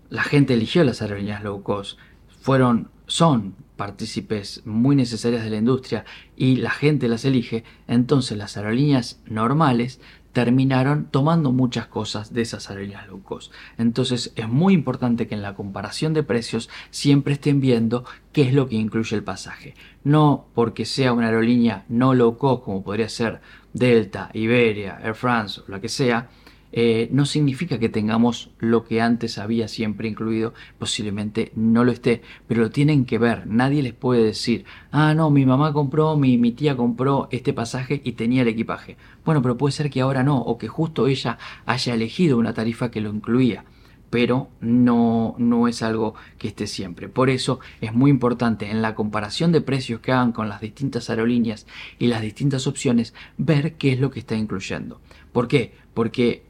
La 0.09 0.23
gente 0.23 0.54
eligió 0.54 0.83
las 0.83 1.02
aerolíneas 1.02 1.45
low 1.45 1.62
cost, 1.62 1.99
fueron, 2.40 2.90
son 3.07 3.54
partícipes 3.76 4.62
muy 4.66 4.97
necesarias 4.97 5.45
de 5.45 5.50
la 5.50 5.57
industria 5.57 6.04
y 6.37 6.57
la 6.57 6.71
gente 6.71 7.09
las 7.09 7.25
elige, 7.25 7.64
entonces 7.87 8.37
las 8.37 8.57
aerolíneas 8.57 9.21
normales 9.26 10.00
terminaron 10.33 11.07
tomando 11.11 11.53
muchas 11.53 11.87
cosas 11.87 12.33
de 12.33 12.43
esas 12.43 12.71
aerolíneas 12.71 13.09
low 13.09 13.23
cost. 13.23 13.53
Entonces 13.79 14.33
es 14.37 14.49
muy 14.49 14.75
importante 14.75 15.27
que 15.27 15.35
en 15.35 15.43
la 15.43 15.55
comparación 15.55 16.15
de 16.15 16.23
precios 16.23 16.71
siempre 16.91 17.35
estén 17.35 17.61
viendo 17.61 18.05
qué 18.33 18.43
es 18.43 18.55
lo 18.55 18.69
que 18.69 18.77
incluye 18.77 19.17
el 19.17 19.25
pasaje. 19.25 19.75
No 20.05 20.47
porque 20.55 20.85
sea 20.85 21.13
una 21.13 21.27
aerolínea 21.27 21.85
no 21.89 22.15
low 22.15 22.37
cost 22.39 22.65
como 22.65 22.83
podría 22.83 23.09
ser 23.09 23.41
Delta, 23.73 24.31
Iberia, 24.33 25.01
Air 25.03 25.15
France 25.15 25.61
o 25.61 25.71
la 25.71 25.81
que 25.81 25.89
sea, 25.89 26.29
eh, 26.73 27.09
no 27.12 27.27
significa 27.27 27.79
que 27.79 27.89
tengamos 27.89 28.50
lo 28.59 28.85
que 28.85 29.00
antes 29.00 29.39
había 29.39 29.69
siempre 29.69 30.09
incluido, 30.09 30.55
posiblemente 30.79 31.53
no 31.55 31.85
lo 31.85 31.93
esté, 31.93 32.23
pero 32.47 32.62
lo 32.62 32.71
tienen 32.71 33.05
que 33.05 33.19
ver, 33.19 33.47
nadie 33.47 33.83
les 33.83 33.95
puede 33.95 34.23
decir, 34.23 34.65
ah, 34.93 35.15
no, 35.15 35.31
mi 35.31 35.47
mamá 35.47 35.73
compró, 35.73 36.17
mi, 36.17 36.39
mi 36.39 36.53
tía 36.53 36.77
compró 36.77 37.29
este 37.31 37.53
pasaje 37.53 38.00
y 38.05 38.12
tenía 38.12 38.43
el 38.43 38.49
equipaje. 38.49 38.97
Bueno, 39.25 39.43
pero 39.43 39.57
puede 39.57 39.73
ser 39.73 39.91
que 39.91 40.00
ahora 40.00 40.23
no, 40.23 40.39
o 40.39 40.59
que 40.59 40.69
justo 40.69 41.07
ella 41.07 41.39
haya 41.67 41.95
elegido 41.95 42.39
una 42.39 42.55
tarifa 42.55 42.91
que 42.91 43.00
lo 43.00 43.11
incluía 43.11 43.65
pero 44.11 44.49
no, 44.61 45.37
no 45.39 45.69
es 45.69 45.83
algo 45.83 46.15
que 46.37 46.49
esté 46.49 46.67
siempre. 46.67 47.09
Por 47.09 47.31
eso 47.31 47.61
es 47.81 47.95
muy 47.95 48.11
importante 48.11 48.69
en 48.71 48.83
la 48.83 48.97
comparación 48.97 49.53
de 49.53 49.61
precios 49.61 50.00
que 50.00 50.12
hagan 50.12 50.33
con 50.33 50.49
las 50.49 50.61
distintas 50.61 51.09
aerolíneas 51.09 51.67
y 51.99 52.09
las 52.09 52.21
distintas 52.21 52.67
opciones, 52.67 53.15
ver 53.39 53.75
qué 53.75 53.93
es 53.93 54.00
lo 54.00 54.11
que 54.11 54.19
está 54.19 54.35
incluyendo. 54.35 55.00
¿Por 55.33 55.47
qué? 55.47 55.75
Porque 55.95 56.50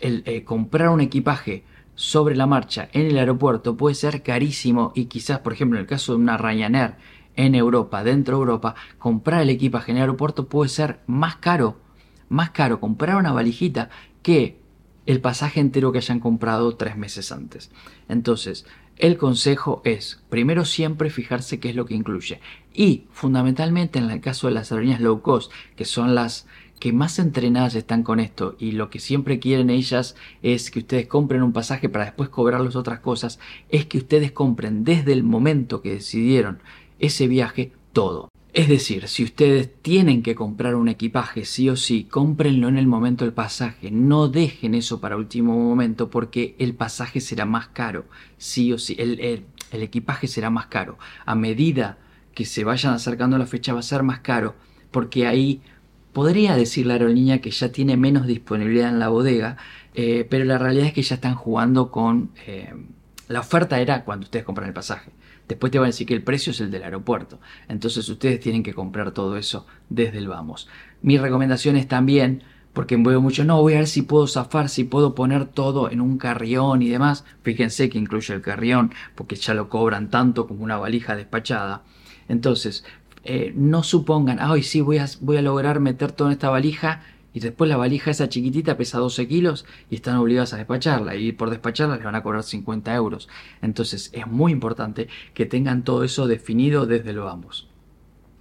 el 0.00 0.22
eh, 0.26 0.44
comprar 0.44 0.88
un 0.90 1.00
equipaje 1.00 1.64
sobre 1.94 2.36
la 2.36 2.46
marcha 2.46 2.88
en 2.92 3.06
el 3.06 3.18
aeropuerto 3.18 3.76
puede 3.76 3.94
ser 3.94 4.22
carísimo 4.22 4.92
y 4.94 5.06
quizás, 5.06 5.38
por 5.40 5.52
ejemplo, 5.52 5.78
en 5.78 5.82
el 5.82 5.88
caso 5.88 6.12
de 6.12 6.18
una 6.18 6.36
Ryanair 6.36 6.96
en 7.36 7.54
Europa, 7.54 8.04
dentro 8.04 8.36
de 8.36 8.40
Europa, 8.40 8.74
comprar 8.98 9.42
el 9.42 9.50
equipaje 9.50 9.90
en 9.90 9.98
el 9.98 10.02
aeropuerto 10.02 10.48
puede 10.48 10.68
ser 10.68 11.00
más 11.06 11.36
caro, 11.36 11.78
más 12.28 12.50
caro 12.50 12.80
comprar 12.80 13.16
una 13.16 13.32
valijita 13.32 13.90
que 14.22 14.58
el 15.06 15.20
pasaje 15.20 15.60
entero 15.60 15.92
que 15.92 15.98
hayan 15.98 16.20
comprado 16.20 16.76
tres 16.76 16.96
meses 16.96 17.30
antes. 17.32 17.70
Entonces, 18.08 18.66
el 18.98 19.18
consejo 19.18 19.82
es, 19.84 20.22
primero 20.30 20.64
siempre 20.64 21.10
fijarse 21.10 21.60
qué 21.60 21.70
es 21.70 21.76
lo 21.76 21.84
que 21.84 21.94
incluye. 21.94 22.40
Y, 22.72 23.04
fundamentalmente, 23.10 23.98
en 23.98 24.10
el 24.10 24.20
caso 24.20 24.46
de 24.46 24.54
las 24.54 24.72
aerolíneas 24.72 25.00
low 25.00 25.20
cost, 25.20 25.52
que 25.76 25.84
son 25.84 26.14
las 26.14 26.46
que 26.80 26.92
más 26.92 27.18
entrenadas 27.18 27.74
están 27.74 28.02
con 28.02 28.20
esto 28.20 28.54
y 28.58 28.72
lo 28.72 28.90
que 28.90 28.98
siempre 28.98 29.38
quieren 29.38 29.70
ellas 29.70 30.14
es 30.42 30.70
que 30.70 30.80
ustedes 30.80 31.06
compren 31.06 31.42
un 31.42 31.52
pasaje 31.52 31.88
para 31.88 32.04
después 32.04 32.28
cobrarles 32.28 32.76
otras 32.76 33.00
cosas, 33.00 33.38
es 33.70 33.86
que 33.86 33.98
ustedes 33.98 34.32
compren 34.32 34.84
desde 34.84 35.12
el 35.12 35.22
momento 35.22 35.80
que 35.80 35.94
decidieron 35.94 36.58
ese 36.98 37.28
viaje 37.28 37.72
todo. 37.92 38.28
Es 38.56 38.68
decir, 38.68 39.06
si 39.06 39.22
ustedes 39.22 39.70
tienen 39.82 40.22
que 40.22 40.34
comprar 40.34 40.76
un 40.76 40.88
equipaje 40.88 41.44
sí 41.44 41.68
o 41.68 41.76
sí, 41.76 42.04
cómprenlo 42.04 42.68
en 42.68 42.78
el 42.78 42.86
momento 42.86 43.26
del 43.26 43.34
pasaje. 43.34 43.90
No 43.90 44.28
dejen 44.28 44.74
eso 44.74 44.98
para 44.98 45.18
último 45.18 45.54
momento 45.54 46.08
porque 46.08 46.56
el 46.58 46.74
pasaje 46.74 47.20
será 47.20 47.44
más 47.44 47.68
caro. 47.68 48.06
Sí 48.38 48.72
o 48.72 48.78
sí, 48.78 48.96
el, 48.98 49.44
equipaje 49.72 50.26
será 50.26 50.48
más 50.48 50.68
caro. 50.68 50.98
A 51.26 51.34
medida 51.34 51.98
que 52.32 52.46
se 52.46 52.64
vayan 52.64 52.94
acercando 52.94 53.36
la 53.36 53.44
fecha 53.44 53.74
va 53.74 53.80
a 53.80 53.82
ser 53.82 54.02
más 54.02 54.20
caro 54.20 54.54
porque 54.90 55.26
ahí 55.26 55.60
Podría 56.14 56.56
decir 56.56 56.86
la 56.86 56.94
aerolínea 56.94 57.42
que 57.42 57.50
ya 57.50 57.70
tiene 57.70 57.98
menos 57.98 58.26
disponibilidad 58.26 58.88
en 58.88 58.98
la 58.98 59.08
bodega, 59.08 59.58
eh, 59.92 60.26
pero 60.30 60.46
la 60.46 60.56
realidad 60.56 60.86
es 60.86 60.94
que 60.94 61.02
ya 61.02 61.16
están 61.16 61.34
jugando 61.34 61.90
con... 61.90 62.30
Eh, 62.46 62.72
la 63.28 63.40
oferta 63.40 63.78
era 63.80 64.02
cuando 64.02 64.24
ustedes 64.24 64.46
compran 64.46 64.68
el 64.68 64.72
pasaje. 64.72 65.10
Después 65.48 65.70
te 65.70 65.78
van 65.78 65.86
a 65.86 65.88
decir 65.88 66.06
que 66.06 66.14
el 66.14 66.22
precio 66.22 66.50
es 66.50 66.60
el 66.60 66.70
del 66.70 66.82
aeropuerto. 66.82 67.40
Entonces 67.68 68.08
ustedes 68.08 68.40
tienen 68.40 68.62
que 68.62 68.74
comprar 68.74 69.12
todo 69.12 69.36
eso 69.36 69.66
desde 69.88 70.18
el 70.18 70.28
vamos. 70.28 70.68
Mi 71.02 71.18
recomendación 71.18 71.76
es 71.76 71.86
también, 71.86 72.42
porque 72.72 72.96
veo 72.96 73.20
mucho, 73.20 73.44
no, 73.44 73.62
voy 73.62 73.74
a 73.74 73.78
ver 73.78 73.86
si 73.86 74.02
puedo 74.02 74.26
zafar, 74.26 74.68
si 74.68 74.84
puedo 74.84 75.14
poner 75.14 75.46
todo 75.46 75.90
en 75.90 76.00
un 76.00 76.18
carrión 76.18 76.82
y 76.82 76.88
demás. 76.88 77.24
Fíjense 77.42 77.88
que 77.88 77.98
incluye 77.98 78.34
el 78.34 78.42
carrión, 78.42 78.92
porque 79.14 79.36
ya 79.36 79.54
lo 79.54 79.68
cobran 79.68 80.10
tanto 80.10 80.46
como 80.46 80.64
una 80.64 80.76
valija 80.76 81.16
despachada. 81.16 81.84
Entonces, 82.28 82.84
eh, 83.24 83.52
no 83.56 83.82
supongan, 83.82 84.38
ay, 84.40 84.62
sí, 84.62 84.80
voy 84.80 84.98
a, 84.98 85.06
voy 85.20 85.36
a 85.36 85.42
lograr 85.42 85.80
meter 85.80 86.12
todo 86.12 86.28
en 86.28 86.32
esta 86.32 86.50
valija 86.50 87.02
y 87.36 87.40
después 87.40 87.68
la 87.68 87.76
valija 87.76 88.10
esa 88.10 88.30
chiquitita 88.30 88.78
pesa 88.78 88.98
12 88.98 89.28
kilos 89.28 89.66
y 89.90 89.96
están 89.96 90.16
obligados 90.16 90.54
a 90.54 90.56
despacharla 90.56 91.16
y 91.16 91.32
por 91.32 91.50
despacharla 91.50 91.96
les 91.96 92.04
van 92.06 92.14
a 92.14 92.22
cobrar 92.22 92.42
50 92.42 92.94
euros. 92.94 93.28
Entonces 93.60 94.08
es 94.14 94.26
muy 94.26 94.52
importante 94.52 95.08
que 95.34 95.44
tengan 95.44 95.84
todo 95.84 96.02
eso 96.02 96.26
definido 96.26 96.86
desde 96.86 97.12
lo 97.12 97.28
ambos. 97.28 97.68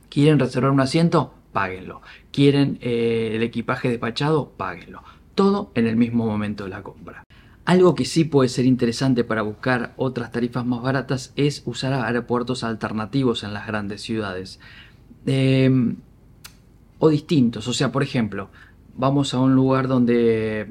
¿Quieren 0.08 0.40
reservar 0.40 0.72
un 0.72 0.80
asiento? 0.80 1.34
Páguenlo. 1.52 2.04
¿Quieren 2.32 2.78
eh, 2.80 3.34
el 3.34 3.44
equipaje 3.44 3.90
despachado? 3.90 4.54
Páguenlo. 4.56 5.04
Todo 5.36 5.74
en 5.76 5.88
el 5.88 5.98
mismo 5.98 6.26
momento 6.26 6.64
de 6.64 6.70
la 6.70 6.82
compra. 6.82 7.26
Algo 7.66 7.96
que 7.96 8.06
sí 8.06 8.24
puede 8.24 8.48
ser 8.48 8.64
interesante 8.64 9.26
para 9.26 9.42
buscar 9.42 9.94
otras 9.98 10.32
tarifas 10.32 10.66
más 10.66 10.82
baratas 10.82 11.34
es 11.36 11.64
usar 11.66 11.92
aeropuertos 11.92 12.64
alternativos 12.64 13.44
en 13.44 13.54
las 13.54 13.68
grandes 13.68 14.04
ciudades. 14.04 14.62
Em, 15.26 15.98
o 17.00 17.10
distintos. 17.10 17.68
O 17.68 17.74
sea, 17.74 17.92
por 17.92 18.04
ejemplo, 18.04 18.50
vamos 18.96 19.34
a 19.34 19.40
un 19.40 19.56
lugar 19.56 19.88
donde 19.88 20.68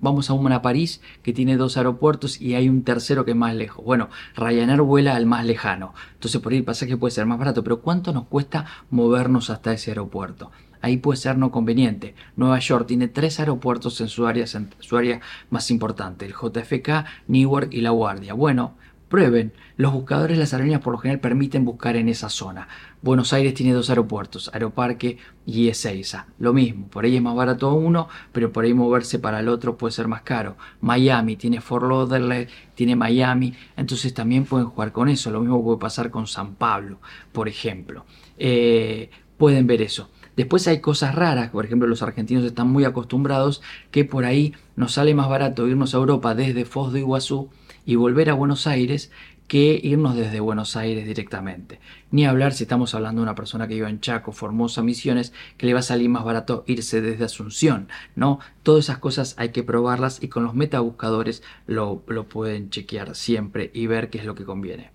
vamos 0.00 0.30
a 0.30 0.34
una 0.34 0.62
París 0.62 1.00
que 1.22 1.32
tiene 1.32 1.56
dos 1.56 1.76
aeropuertos 1.76 2.40
y 2.40 2.54
hay 2.54 2.68
un 2.68 2.82
tercero 2.82 3.24
que 3.24 3.30
es 3.30 3.36
más 3.36 3.54
lejos. 3.54 3.84
Bueno, 3.84 4.10
Ryanair 4.36 4.82
vuela 4.82 5.14
al 5.14 5.26
más 5.26 5.44
lejano. 5.44 5.94
Entonces 6.14 6.40
por 6.40 6.52
ahí 6.52 6.58
el 6.58 6.64
pasaje 6.64 6.96
puede 6.96 7.12
ser 7.12 7.24
más 7.24 7.38
barato, 7.38 7.62
pero 7.62 7.80
¿cuánto 7.80 8.12
nos 8.12 8.26
cuesta 8.26 8.66
movernos 8.90 9.48
hasta 9.48 9.72
ese 9.72 9.92
aeropuerto? 9.92 10.50
ahí 10.82 10.98
puede 10.98 11.16
ser 11.16 11.38
no 11.38 11.50
conveniente. 11.50 12.14
Nueva 12.36 12.58
York 12.58 12.86
tiene 12.86 13.08
tres 13.08 13.40
aeropuertos 13.40 14.00
en 14.00 14.08
su 14.08 14.26
área, 14.26 14.46
su 14.46 14.96
área 14.96 15.20
más 15.48 15.70
importante, 15.70 16.26
el 16.26 16.32
JFK, 16.32 17.04
Newark 17.28 17.72
y 17.72 17.80
La 17.80 17.90
Guardia. 17.90 18.34
Bueno, 18.34 18.74
prueben. 19.12 19.52
Los 19.76 19.92
buscadores 19.92 20.38
de 20.38 20.40
las 20.40 20.54
aerolíneas 20.54 20.80
por 20.80 20.94
lo 20.94 20.98
general 20.98 21.20
permiten 21.20 21.66
buscar 21.66 21.96
en 21.96 22.08
esa 22.08 22.30
zona. 22.30 22.66
Buenos 23.02 23.34
Aires 23.34 23.52
tiene 23.52 23.74
dos 23.74 23.90
aeropuertos, 23.90 24.50
Aeroparque 24.54 25.18
y 25.44 25.68
Ezeiza. 25.68 26.28
Lo 26.38 26.54
mismo, 26.54 26.88
por 26.88 27.04
ahí 27.04 27.16
es 27.16 27.22
más 27.22 27.34
barato 27.34 27.74
uno, 27.74 28.08
pero 28.32 28.52
por 28.52 28.64
ahí 28.64 28.72
moverse 28.72 29.18
para 29.18 29.40
el 29.40 29.50
otro 29.50 29.76
puede 29.76 29.92
ser 29.92 30.08
más 30.08 30.22
caro. 30.22 30.56
Miami 30.80 31.36
tiene 31.36 31.60
Fort 31.60 31.86
Lauderdale, 31.86 32.48
tiene 32.74 32.96
Miami, 32.96 33.52
entonces 33.76 34.14
también 34.14 34.46
pueden 34.46 34.68
jugar 34.68 34.92
con 34.92 35.10
eso. 35.10 35.30
Lo 35.30 35.40
mismo 35.40 35.62
puede 35.62 35.78
pasar 35.78 36.10
con 36.10 36.26
San 36.26 36.54
Pablo, 36.54 36.98
por 37.32 37.48
ejemplo. 37.48 38.06
Eh, 38.38 39.10
pueden 39.36 39.66
ver 39.66 39.82
eso. 39.82 40.08
Después 40.36 40.66
hay 40.68 40.80
cosas 40.80 41.14
raras, 41.14 41.50
por 41.50 41.66
ejemplo 41.66 41.86
los 41.86 42.00
argentinos 42.00 42.44
están 42.44 42.70
muy 42.70 42.86
acostumbrados 42.86 43.60
que 43.90 44.06
por 44.06 44.24
ahí 44.24 44.54
nos 44.74 44.92
sale 44.92 45.14
más 45.14 45.28
barato 45.28 45.68
irnos 45.68 45.92
a 45.94 45.98
Europa 45.98 46.34
desde 46.34 46.64
Foz 46.64 46.94
de 46.94 47.00
Iguazú 47.00 47.50
y 47.84 47.96
volver 47.96 48.30
a 48.30 48.34
Buenos 48.34 48.66
Aires 48.66 49.10
que 49.52 49.78
irnos 49.82 50.16
desde 50.16 50.40
Buenos 50.40 50.76
Aires 50.76 51.06
directamente. 51.06 51.78
Ni 52.10 52.24
hablar 52.24 52.54
si 52.54 52.64
estamos 52.64 52.94
hablando 52.94 53.20
de 53.20 53.24
una 53.24 53.34
persona 53.34 53.68
que 53.68 53.74
vive 53.74 53.88
en 53.88 54.00
Chaco, 54.00 54.32
Formosa, 54.32 54.82
Misiones, 54.82 55.34
que 55.58 55.66
le 55.66 55.74
va 55.74 55.80
a 55.80 55.82
salir 55.82 56.08
más 56.08 56.24
barato 56.24 56.64
irse 56.66 57.02
desde 57.02 57.24
Asunción, 57.24 57.88
¿no? 58.16 58.38
Todas 58.62 58.84
esas 58.84 58.96
cosas 58.96 59.34
hay 59.36 59.50
que 59.50 59.62
probarlas 59.62 60.22
y 60.22 60.28
con 60.28 60.44
los 60.44 60.54
metabuscadores 60.54 61.42
lo, 61.66 62.02
lo 62.06 62.28
pueden 62.28 62.70
chequear 62.70 63.14
siempre 63.14 63.70
y 63.74 63.86
ver 63.86 64.08
qué 64.08 64.18
es 64.18 64.24
lo 64.24 64.34
que 64.34 64.44
conviene. 64.44 64.90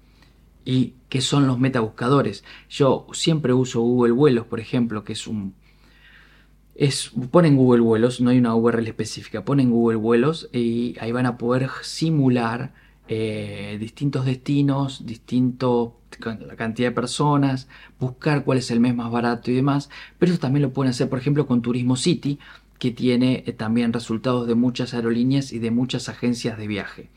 ¿Y 0.65 0.95
qué 1.07 1.21
son 1.21 1.47
los 1.47 1.59
metabuscadores? 1.59 2.43
Yo 2.69 3.07
siempre 3.13 3.53
uso 3.53 3.81
Google 3.81 4.11
Vuelos, 4.11 4.47
por 4.47 4.59
ejemplo, 4.59 5.03
que 5.03 5.13
es 5.13 5.27
un... 5.27 5.53
Es, 6.77 7.11
ponen 7.31 7.57
Google 7.57 7.81
Vuelos, 7.81 8.21
no 8.21 8.29
hay 8.29 8.37
una 8.37 8.55
URL 8.55 8.87
específica, 8.87 9.43
ponen 9.43 9.71
Google 9.71 9.97
Vuelos 9.97 10.47
y 10.53 10.95
ahí 10.99 11.11
van 11.11 11.25
a 11.25 11.37
poder 11.37 11.69
simular 11.81 12.71
eh, 13.07 13.77
distintos 13.79 14.25
destinos, 14.25 15.05
distinto 15.05 15.97
la 16.23 16.55
cantidad 16.55 16.89
de 16.89 16.95
personas, 16.95 17.67
buscar 17.99 18.43
cuál 18.43 18.59
es 18.59 18.69
el 18.71 18.79
mes 18.79 18.95
más 18.95 19.11
barato 19.11 19.49
y 19.49 19.55
demás, 19.55 19.89
pero 20.19 20.31
eso 20.31 20.39
también 20.39 20.63
lo 20.63 20.71
pueden 20.71 20.91
hacer, 20.91 21.09
por 21.09 21.19
ejemplo, 21.19 21.47
con 21.47 21.61
Turismo 21.61 21.95
City, 21.95 22.39
que 22.79 22.91
tiene 22.91 23.43
eh, 23.45 23.53
también 23.53 23.91
resultados 23.93 24.47
de 24.47 24.55
muchas 24.55 24.93
aerolíneas 24.93 25.53
y 25.53 25.59
de 25.59 25.71
muchas 25.71 26.09
agencias 26.09 26.57
de 26.57 26.67
viaje. 26.67 27.09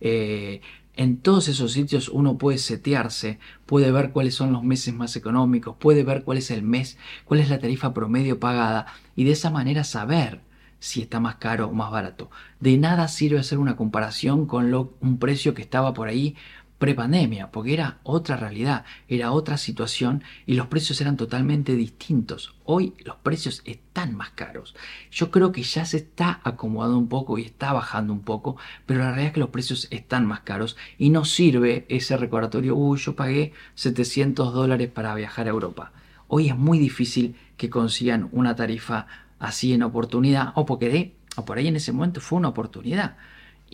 Eh, 0.00 0.60
en 0.96 1.16
todos 1.18 1.48
esos 1.48 1.72
sitios 1.72 2.08
uno 2.08 2.36
puede 2.36 2.58
setearse, 2.58 3.38
puede 3.66 3.90
ver 3.92 4.12
cuáles 4.12 4.34
son 4.34 4.52
los 4.52 4.62
meses 4.62 4.94
más 4.94 5.16
económicos, 5.16 5.76
puede 5.78 6.04
ver 6.04 6.22
cuál 6.24 6.38
es 6.38 6.50
el 6.50 6.62
mes, 6.62 6.98
cuál 7.24 7.40
es 7.40 7.48
la 7.48 7.58
tarifa 7.58 7.94
promedio 7.94 8.38
pagada 8.38 8.86
y 9.16 9.24
de 9.24 9.32
esa 9.32 9.50
manera 9.50 9.84
saber 9.84 10.40
si 10.78 11.00
está 11.00 11.20
más 11.20 11.36
caro 11.36 11.68
o 11.68 11.72
más 11.72 11.92
barato. 11.92 12.28
De 12.58 12.76
nada 12.76 13.06
sirve 13.06 13.38
hacer 13.38 13.58
una 13.58 13.76
comparación 13.76 14.46
con 14.46 14.70
lo, 14.70 14.94
un 15.00 15.18
precio 15.18 15.54
que 15.54 15.62
estaba 15.62 15.94
por 15.94 16.08
ahí 16.08 16.34
prepandemia, 16.82 17.52
porque 17.52 17.74
era 17.74 18.00
otra 18.02 18.36
realidad, 18.36 18.84
era 19.06 19.30
otra 19.30 19.56
situación 19.56 20.24
y 20.46 20.54
los 20.54 20.66
precios 20.66 21.00
eran 21.00 21.16
totalmente 21.16 21.76
distintos. 21.76 22.56
Hoy 22.64 22.94
los 23.04 23.14
precios 23.18 23.62
están 23.64 24.16
más 24.16 24.30
caros. 24.30 24.74
Yo 25.12 25.30
creo 25.30 25.52
que 25.52 25.62
ya 25.62 25.84
se 25.84 25.98
está 25.98 26.40
acomodando 26.42 26.98
un 26.98 27.06
poco 27.06 27.38
y 27.38 27.42
está 27.42 27.72
bajando 27.72 28.12
un 28.12 28.22
poco, 28.22 28.56
pero 28.84 28.98
la 28.98 29.10
realidad 29.10 29.28
es 29.28 29.34
que 29.34 29.38
los 29.38 29.50
precios 29.50 29.86
están 29.92 30.26
más 30.26 30.40
caros 30.40 30.76
y 30.98 31.10
no 31.10 31.24
sirve 31.24 31.86
ese 31.88 32.16
recordatorio, 32.16 32.74
uy, 32.74 32.98
yo 32.98 33.14
pagué 33.14 33.52
700 33.76 34.52
dólares 34.52 34.90
para 34.90 35.14
viajar 35.14 35.46
a 35.46 35.50
Europa. 35.50 35.92
Hoy 36.26 36.48
es 36.48 36.56
muy 36.56 36.80
difícil 36.80 37.36
que 37.56 37.70
consigan 37.70 38.28
una 38.32 38.56
tarifa 38.56 39.06
así 39.38 39.72
en 39.72 39.84
oportunidad 39.84 40.50
o 40.56 40.66
porque 40.66 41.14
o 41.36 41.44
por 41.44 41.58
ahí 41.58 41.68
en 41.68 41.76
ese 41.76 41.92
momento 41.92 42.20
fue 42.20 42.40
una 42.40 42.48
oportunidad 42.48 43.18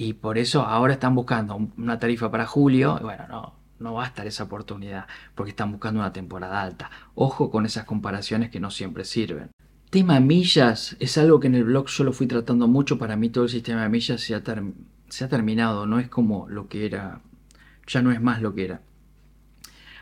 y 0.00 0.12
por 0.12 0.38
eso 0.38 0.62
ahora 0.62 0.92
están 0.92 1.16
buscando 1.16 1.58
una 1.76 1.98
tarifa 1.98 2.30
para 2.30 2.46
julio 2.46 2.98
y 3.00 3.02
bueno 3.02 3.26
no 3.28 3.54
no 3.80 3.94
va 3.94 4.04
a 4.04 4.06
estar 4.06 4.26
esa 4.28 4.44
oportunidad 4.44 5.06
porque 5.34 5.50
están 5.50 5.70
buscando 5.72 6.00
una 6.00 6.12
temporada 6.12 6.62
alta. 6.62 6.90
Ojo 7.14 7.50
con 7.50 7.64
esas 7.64 7.84
comparaciones 7.84 8.50
que 8.50 8.58
no 8.58 8.70
siempre 8.72 9.04
sirven. 9.04 9.50
Tema 9.90 10.18
millas 10.18 10.96
es 10.98 11.16
algo 11.16 11.38
que 11.40 11.46
en 11.46 11.54
el 11.54 11.64
blog 11.64 11.86
yo 11.86 12.04
lo 12.04 12.12
fui 12.12 12.26
tratando 12.26 12.66
mucho 12.66 12.98
para 12.98 13.16
mí 13.16 13.28
todo 13.28 13.44
el 13.44 13.50
sistema 13.50 13.82
de 13.82 13.88
millas 13.88 14.20
se 14.20 14.34
ha, 14.34 14.42
se 15.08 15.24
ha 15.24 15.28
terminado 15.28 15.86
no 15.86 15.98
es 15.98 16.08
como 16.08 16.48
lo 16.48 16.68
que 16.68 16.86
era 16.86 17.20
ya 17.86 18.02
no 18.02 18.12
es 18.12 18.20
más 18.20 18.40
lo 18.40 18.54
que 18.54 18.64
era. 18.66 18.82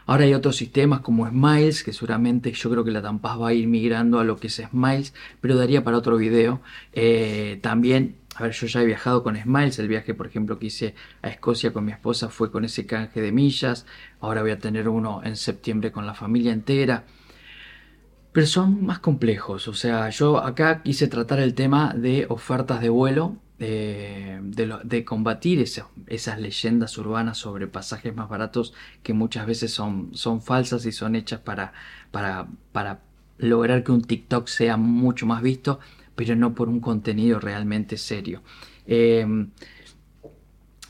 Ahora 0.05 0.25
hay 0.25 0.35
otros 0.35 0.57
sistemas 0.57 1.01
como 1.01 1.29
Smiles, 1.29 1.83
que 1.83 1.93
seguramente 1.93 2.53
yo 2.53 2.71
creo 2.71 2.85
que 2.85 2.93
la 2.93 3.03
Tampas 3.03 3.41
va 3.41 3.49
a 3.49 3.53
ir 3.55 3.67
migrando 3.67 4.21
a 4.21 4.25
lo 4.25 4.37
que 4.37 4.47
es 4.47 4.63
Smiles, 4.71 5.15
pero 5.41 5.57
daría 5.57 5.83
para 5.83 5.97
otro 5.97 6.17
video. 6.17 6.61
Eh, 6.93 7.59
también, 7.61 8.17
a 8.39 8.43
ver, 8.43 8.53
yo 8.53 8.67
ya 8.67 8.83
he 8.83 8.87
viajado 8.87 9.23
con 9.23 9.37
Smiles, 9.37 9.79
el 9.79 9.89
viaje 9.89 10.13
por 10.13 10.27
ejemplo 10.27 10.59
que 10.59 10.67
hice 10.67 10.95
a 11.23 11.29
Escocia 11.29 11.73
con 11.73 11.85
mi 11.85 11.93
esposa 11.93 12.29
fue 12.29 12.51
con 12.51 12.65
ese 12.65 12.85
canje 12.87 13.23
de 13.23 13.33
millas, 13.33 13.87
ahora 14.21 14.43
voy 14.43 14.51
a 14.51 14.59
tener 14.59 14.89
uno 14.89 15.23
en 15.25 15.37
septiembre 15.37 15.91
con 15.91 16.07
la 16.07 16.15
familia 16.15 16.53
entera. 16.53 17.05
Pero 18.33 18.47
son 18.47 18.85
más 18.85 18.99
complejos, 18.99 19.67
o 19.69 19.73
sea, 19.73 20.11
yo 20.11 20.39
acá 20.39 20.83
quise 20.83 21.09
tratar 21.09 21.41
el 21.41 21.55
tema 21.55 21.95
de 21.95 22.27
ofertas 22.29 22.83
de 22.83 22.91
vuelo 22.91 23.37
de, 23.59 24.39
de, 24.85 25.05
combatir 25.07 25.65
esas 26.07 26.39
leyendas 26.39 26.99
urbanas 26.99 27.39
sobre 27.39 27.67
pasajes 27.67 28.15
más 28.15 28.29
baratos 28.29 28.75
que 29.03 29.15
muchas 29.15 29.47
veces 29.47 29.73
son, 29.73 30.13
falsas 30.43 30.85
y 30.85 30.93
son 30.93 31.17
hechas 31.17 31.41
para 31.41 31.73
lograr 33.39 33.83
que 33.83 33.93
un 33.93 34.03
TikTok 34.03 34.47
sea 34.47 34.77
mucho 34.77 35.25
más 35.25 35.41
visto, 35.43 35.81
pero 36.17 36.35
no 36.35 36.55
por 36.55 36.69
un 36.69 36.81
contenido 36.81 37.39
realmente 37.39 37.97
serio. 37.97 38.43
Em, 38.87 39.51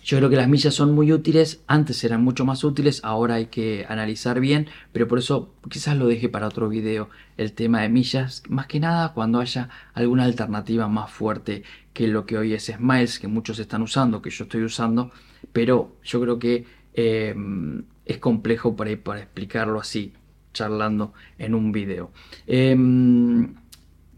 yo 0.07 0.19
creo 0.19 0.31
que 0.31 0.37
las 0.37 0.49
millas 0.49 0.73
son 0.73 0.95
muy 0.95 1.12
útiles, 1.12 1.65
antes 1.67 2.05
eran 2.05 2.23
mucho 2.23 2.45
más 2.45 2.62
útiles, 2.62 3.01
ahora 3.03 3.35
hay 3.35 3.47
que 3.47 3.85
analizar 3.89 4.39
bien, 4.39 4.69
pero 4.93 5.09
por 5.09 5.19
eso 5.19 5.53
quizás 5.69 5.97
lo 5.97 6.07
deje 6.07 6.29
para 6.29 6.47
otro 6.47 6.69
video 6.69 7.11
el 7.37 7.55
tema 7.55 7.83
de 7.83 7.89
millas, 7.89 8.45
más 8.49 8.69
que 8.69 8.79
nada 8.79 9.12
cuando 9.15 9.41
haya 9.41 9.69
alguna 9.95 10.23
alternativa 10.23 10.87
más 10.87 11.11
fuerte 11.11 11.65
que 11.93 12.07
lo 12.07 12.25
que 12.25 12.39
hoy 12.39 12.55
es 12.55 12.67
Smiles, 12.67 13.19
que 13.19 13.27
muchos 13.27 13.59
están 13.59 13.83
usando, 13.83 14.23
que 14.23 14.31
yo 14.31 14.45
estoy 14.45 14.62
usando, 14.62 15.11
pero 15.53 15.97
yo 16.05 16.21
creo 16.21 16.39
que 16.39 16.67
em, 16.95 17.83
es 18.05 18.19
complejo 18.19 18.77
para, 18.77 18.93
explicarlo 18.93 19.81
así, 19.81 20.12
charlando 20.53 21.15
en 21.37 21.53
un 21.53 21.73
video. 21.73 22.12
Em, 22.47 23.55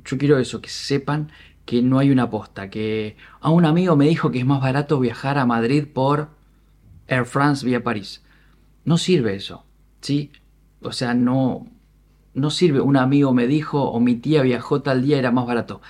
yo 0.09 0.17
quiero 0.17 0.39
eso, 0.39 0.61
que 0.63 0.71
sepan 0.71 1.31
que 1.67 1.83
no 1.83 1.99
hay 1.99 2.11
una 2.11 2.31
posta, 2.31 2.71
que 2.71 3.19
a 3.41 3.51
un 3.51 3.67
amigo 3.67 3.95
me 3.95 4.09
dijo 4.09 4.31
que 4.31 4.39
es 4.39 4.47
más 4.47 4.63
barato 4.63 4.99
viajar 5.01 5.37
a 5.37 5.45
Madrid 5.45 5.85
por 5.87 6.31
Air 7.09 7.27
France 7.27 7.67
vía 7.67 7.85
París. 7.85 8.23
No 8.87 8.97
sirve 8.97 9.35
eso, 9.37 9.67
¿sí? 10.01 10.33
O 10.81 10.93
sea, 10.93 11.13
no, 11.13 11.67
no 12.33 12.51
sirve. 12.51 12.81
Un 12.81 12.97
amigo 12.97 13.35
me 13.35 13.47
dijo 13.47 13.83
o 13.83 14.01
mi 14.01 14.15
tía 14.15 14.41
viajó 14.41 14.81
tal 14.81 15.03
día 15.03 15.19
era 15.19 15.31
más 15.31 15.47
barato. 15.47 15.83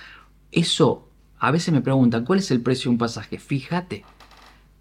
Eso, 0.51 1.07
a 1.37 1.49
veces 1.51 1.73
me 1.73 1.79
preguntan, 1.79 2.25
¿cuál 2.25 2.39
es 2.39 2.51
el 2.51 2.59
precio 2.59 2.89
de 2.89 2.95
un 2.95 2.97
pasaje? 2.97 3.39
Fíjate, 3.39 4.03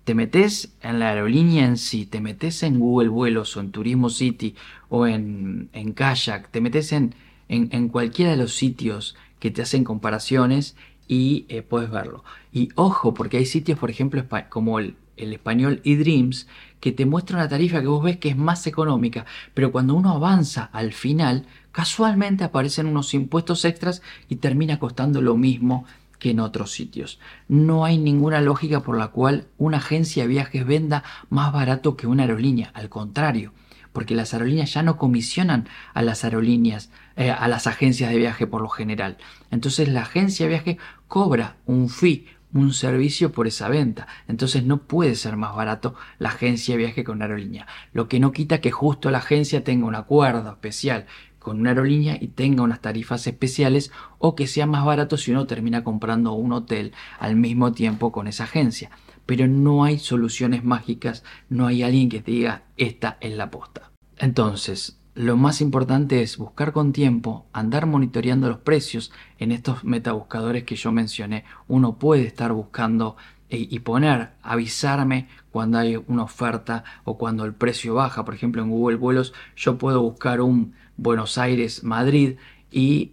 te 0.03 0.17
metes 0.17 0.75
en 0.83 0.99
la 0.99 1.11
aerolínea 1.11 1.65
en 1.65 1.77
sí, 1.77 2.07
te 2.07 2.21
metes 2.21 2.65
en 2.65 2.81
Google 2.81 3.09
Vuelos 3.09 3.57
o 3.57 3.61
en 3.61 3.71
Turismo 3.71 4.11
City 4.11 4.57
o 4.89 5.07
en, 5.07 5.69
en 5.73 5.93
Kayak, 5.93 6.51
te 6.51 6.61
metes 6.61 6.91
en, 6.91 7.15
en 7.49 7.89
cualquiera 7.89 8.33
de 8.33 8.37
los 8.37 8.55
sitios 8.55 9.15
que 9.39 9.51
te 9.51 9.63
hacen 9.63 9.85
comparaciones 9.85 10.77
y 11.07 11.47
eh, 11.49 11.63
puedes 11.63 11.91
verlo. 11.91 12.25
Y 12.53 12.69
ojo, 12.75 13.15
porque 13.15 13.39
hay 13.39 13.47
sitios, 13.47 13.79
por 13.79 13.91
ejemplo, 13.91 14.25
como 14.49 14.79
el, 14.79 14.97
el 15.17 15.33
español 15.33 15.81
eDreams, 15.85 16.47
que 16.81 16.93
te 16.93 17.07
muestra 17.07 17.39
una 17.39 17.49
tarifa 17.49 17.81
que 17.81 17.87
vos 17.87 18.05
ves 18.05 18.19
que 18.19 18.29
es 18.29 18.37
más 18.37 18.67
económica, 18.67 19.27
pero 19.55 19.73
cuando 19.73 19.95
uno 19.95 20.11
avanza 20.11 20.71
al 20.73 20.93
final, 20.93 21.47
casualmente 21.73 22.45
aparecen 22.45 22.87
unos 22.87 23.15
impuestos 23.15 23.65
extras 23.65 24.03
y 24.29 24.37
termina 24.37 24.79
costando 24.79 25.21
lo 25.21 25.37
mismo 25.37 25.85
que 26.19 26.31
en 26.31 26.41
otros 26.41 26.73
sitios. 26.73 27.19
No 27.49 27.85
hay 27.85 27.99
ninguna 27.99 28.41
lógica 28.41 28.83
por 28.83 28.99
la 28.99 29.09
cual 29.09 29.47
una 29.57 29.79
agencia 29.79 30.25
de 30.25 30.29
viajes 30.29 30.67
venda 30.67 31.05
más 31.31 31.53
barato 31.53 31.97
que 31.97 32.07
una 32.07 32.25
aerolínea, 32.25 32.71
al 32.75 32.89
contrario 32.89 33.53
porque 33.93 34.15
las 34.15 34.33
aerolíneas 34.33 34.73
ya 34.73 34.83
no 34.83 34.97
comisionan 34.97 35.69
a 35.95 36.03
las 36.03 36.25
aerolíneas, 36.25 36.91
eh, 37.17 37.31
a 37.31 37.49
las 37.49 37.67
agencias 37.67 38.11
de 38.11 38.19
viaje 38.19 38.47
por 38.47 38.63
lo 38.63 38.69
general. 38.69 39.17
Entonces 39.51 39.89
la 39.89 40.03
agencia 40.03 40.47
de 40.47 40.51
viaje 40.51 40.79
cobra 41.07 41.57
un 41.67 41.89
fee, 41.89 42.27
un 42.53 42.73
servicio 42.73 43.33
por 43.33 43.47
esa 43.47 43.69
venta. 43.69 44.07
Entonces 44.27 44.65
no 44.65 44.79
puede 44.83 45.15
ser 45.15 45.37
más 45.37 45.55
barato 45.55 45.95
la 46.19 46.31
agencia 46.31 46.75
de 46.75 46.79
viaje 46.79 47.05
con 47.05 47.17
una 47.17 47.27
aerolínea. 47.27 47.67
Lo 47.93 48.09
que 48.09 48.21
no 48.21 48.33
quita 48.33 48.61
que 48.61 48.71
justo 48.71 49.11
la 49.11 49.19
agencia 49.19 49.65
tenga 49.65 49.87
un 49.87 49.95
acuerdo 49.95 50.51
especial 50.51 51.07
con 51.39 51.61
una 51.61 51.71
aerolínea 51.71 52.19
y 52.21 52.29
tenga 52.29 52.63
unas 52.63 52.81
tarifas 52.81 53.27
especiales 53.27 53.93
o 54.19 54.35
que 54.35 54.47
sea 54.47 54.67
más 54.67 54.85
barato 54.85 55.17
si 55.17 55.31
uno 55.31 55.47
termina 55.47 55.85
comprando 55.85 56.33
un 56.33 56.53
hotel 56.53 56.93
al 57.21 57.37
mismo 57.37 57.73
tiempo 57.73 58.13
con 58.13 58.27
esa 58.27 58.45
agencia 58.45 58.91
pero 59.29 59.47
no 59.47 59.85
hay 59.85 59.99
soluciones 59.99 60.65
mágicas, 60.65 61.23
no 61.51 61.67
hay 61.67 61.83
alguien 61.83 62.09
que 62.09 62.23
te 62.23 62.31
diga 62.31 62.63
esta 62.79 63.19
es 63.21 63.37
la 63.37 63.51
posta. 63.51 63.91
Entonces, 64.17 65.03
lo 65.15 65.37
más 65.37 65.61
importante 65.61 66.23
es 66.23 66.39
buscar 66.39 66.73
con 66.73 66.95
tiempo, 66.95 67.45
andar 67.53 67.85
monitoreando 67.85 68.49
los 68.49 68.61
precios 68.61 69.13
en 69.39 69.53
estos 69.53 69.85
metabuscadores 69.85 70.65
que 70.65 70.77
yo 70.77 70.93
mencioné. 70.93 71.45
Uno 71.67 71.99
puede 71.99 72.27
estar 72.27 72.55
buscando 72.55 73.19
y 73.51 73.79
poner, 73.81 74.31
avisarme 74.43 75.29
cuando 75.51 75.77
hay 75.77 76.03
una 76.07 76.23
oferta 76.23 76.85
o 77.05 77.19
cuando 77.19 77.45
el 77.45 77.53
precio 77.53 77.93
baja. 77.93 78.25
Por 78.25 78.35
ejemplo, 78.35 78.63
en 78.63 78.71
Google 78.71 78.97
Vuelos 78.97 79.35
yo 79.57 79.77
puedo 79.77 80.01
buscar 80.01 80.41
un 80.41 80.73
Buenos 80.97 81.37
Aires 81.37 81.85
Madrid 81.85 82.37
y 82.71 83.13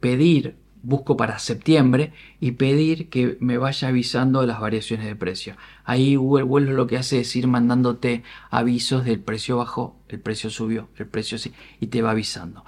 pedir 0.00 0.59
busco 0.82 1.16
para 1.16 1.38
septiembre 1.38 2.12
y 2.40 2.52
pedir 2.52 3.08
que 3.08 3.36
me 3.40 3.58
vaya 3.58 3.88
avisando 3.88 4.40
de 4.40 4.46
las 4.46 4.60
variaciones 4.60 5.06
de 5.06 5.16
precio. 5.16 5.56
Ahí 5.84 6.16
Google 6.16 6.44
Vuelos 6.44 6.74
lo 6.74 6.86
que 6.86 6.96
hace 6.96 7.20
es 7.20 7.36
ir 7.36 7.46
mandándote 7.46 8.22
avisos 8.50 9.04
del 9.04 9.20
precio 9.20 9.56
bajó, 9.56 9.96
el 10.08 10.20
precio 10.20 10.50
subió, 10.50 10.88
el 10.96 11.06
precio 11.06 11.38
sí, 11.38 11.52
y 11.80 11.88
te 11.88 12.02
va 12.02 12.12
avisando. 12.12 12.64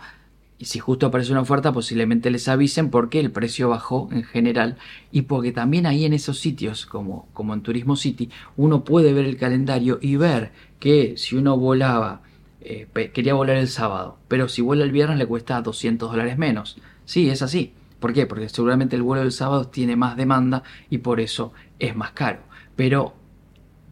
Y 0.59 0.67
si 0.67 0.79
justo 0.79 1.07
aparece 1.07 1.33
una 1.33 1.41
oferta, 1.41 1.73
posiblemente 1.73 2.31
les 2.31 2.47
avisen 2.47 2.91
porque 2.91 3.19
el 3.19 3.33
precio 3.33 3.69
bajó 3.69 4.09
en 4.13 4.23
general 4.23 4.77
y 5.11 5.23
porque 5.23 5.51
también 5.51 5.87
ahí 5.87 6.05
en 6.05 6.13
esos 6.13 6.39
sitios, 6.39 6.87
como, 6.87 7.29
como 7.33 7.53
en 7.53 7.63
Turismo 7.63 7.97
City, 7.97 8.31
uno 8.57 8.85
puede 8.85 9.13
ver 9.13 9.25
el 9.25 9.37
calendario 9.37 9.99
y 10.01 10.15
ver 10.15 10.53
que 10.79 11.15
si 11.17 11.35
uno 11.35 11.57
volaba, 11.57 12.23
eh, 12.61 12.87
quería 13.13 13.35
volar 13.35 13.57
el 13.57 13.67
sábado, 13.67 14.19
pero 14.29 14.49
si 14.49 14.63
vuela 14.63 14.85
el 14.85 14.93
viernes 14.93 15.19
le 15.19 15.27
cuesta 15.27 15.61
200 15.61 16.13
dólares 16.13 16.39
menos. 16.39 16.79
Sí, 17.07 17.29
es 17.29 17.43
así. 17.43 17.73
¿Por 18.03 18.13
qué? 18.13 18.27
Porque 18.27 18.51
seguramente 18.51 18.97
el 18.97 19.03
vuelo 19.03 19.23
del 19.23 19.33
sábado 19.33 19.69
tiene 19.69 19.97
más 19.97 20.17
demanda 20.17 20.63
y 20.91 20.99
por 20.99 21.21
eso 21.21 21.55
es 21.79 21.97
más 21.97 22.11
caro. 22.11 22.41
Pero 22.77 23.15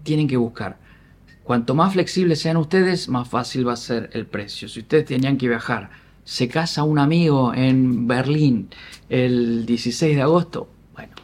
tienen 0.02 0.28
que 0.28 0.36
buscar. 0.36 0.78
Cuanto 1.44 1.74
más 1.74 1.94
flexibles 1.94 2.40
sean 2.40 2.58
ustedes, 2.58 3.08
más 3.08 3.28
fácil 3.28 3.66
va 3.66 3.72
a 3.74 3.76
ser 3.76 4.10
el 4.12 4.26
precio. 4.26 4.68
Si 4.68 4.80
ustedes 4.80 5.06
tenían 5.06 5.38
que 5.38 5.48
viajar 5.48 5.90
se 6.24 6.48
casa 6.48 6.82
un 6.82 6.98
amigo 6.98 7.54
en 7.54 8.06
Berlín 8.06 8.68
el 9.08 9.64
16 9.66 10.16
de 10.16 10.22
agosto, 10.22 10.68
bueno, 10.92 11.14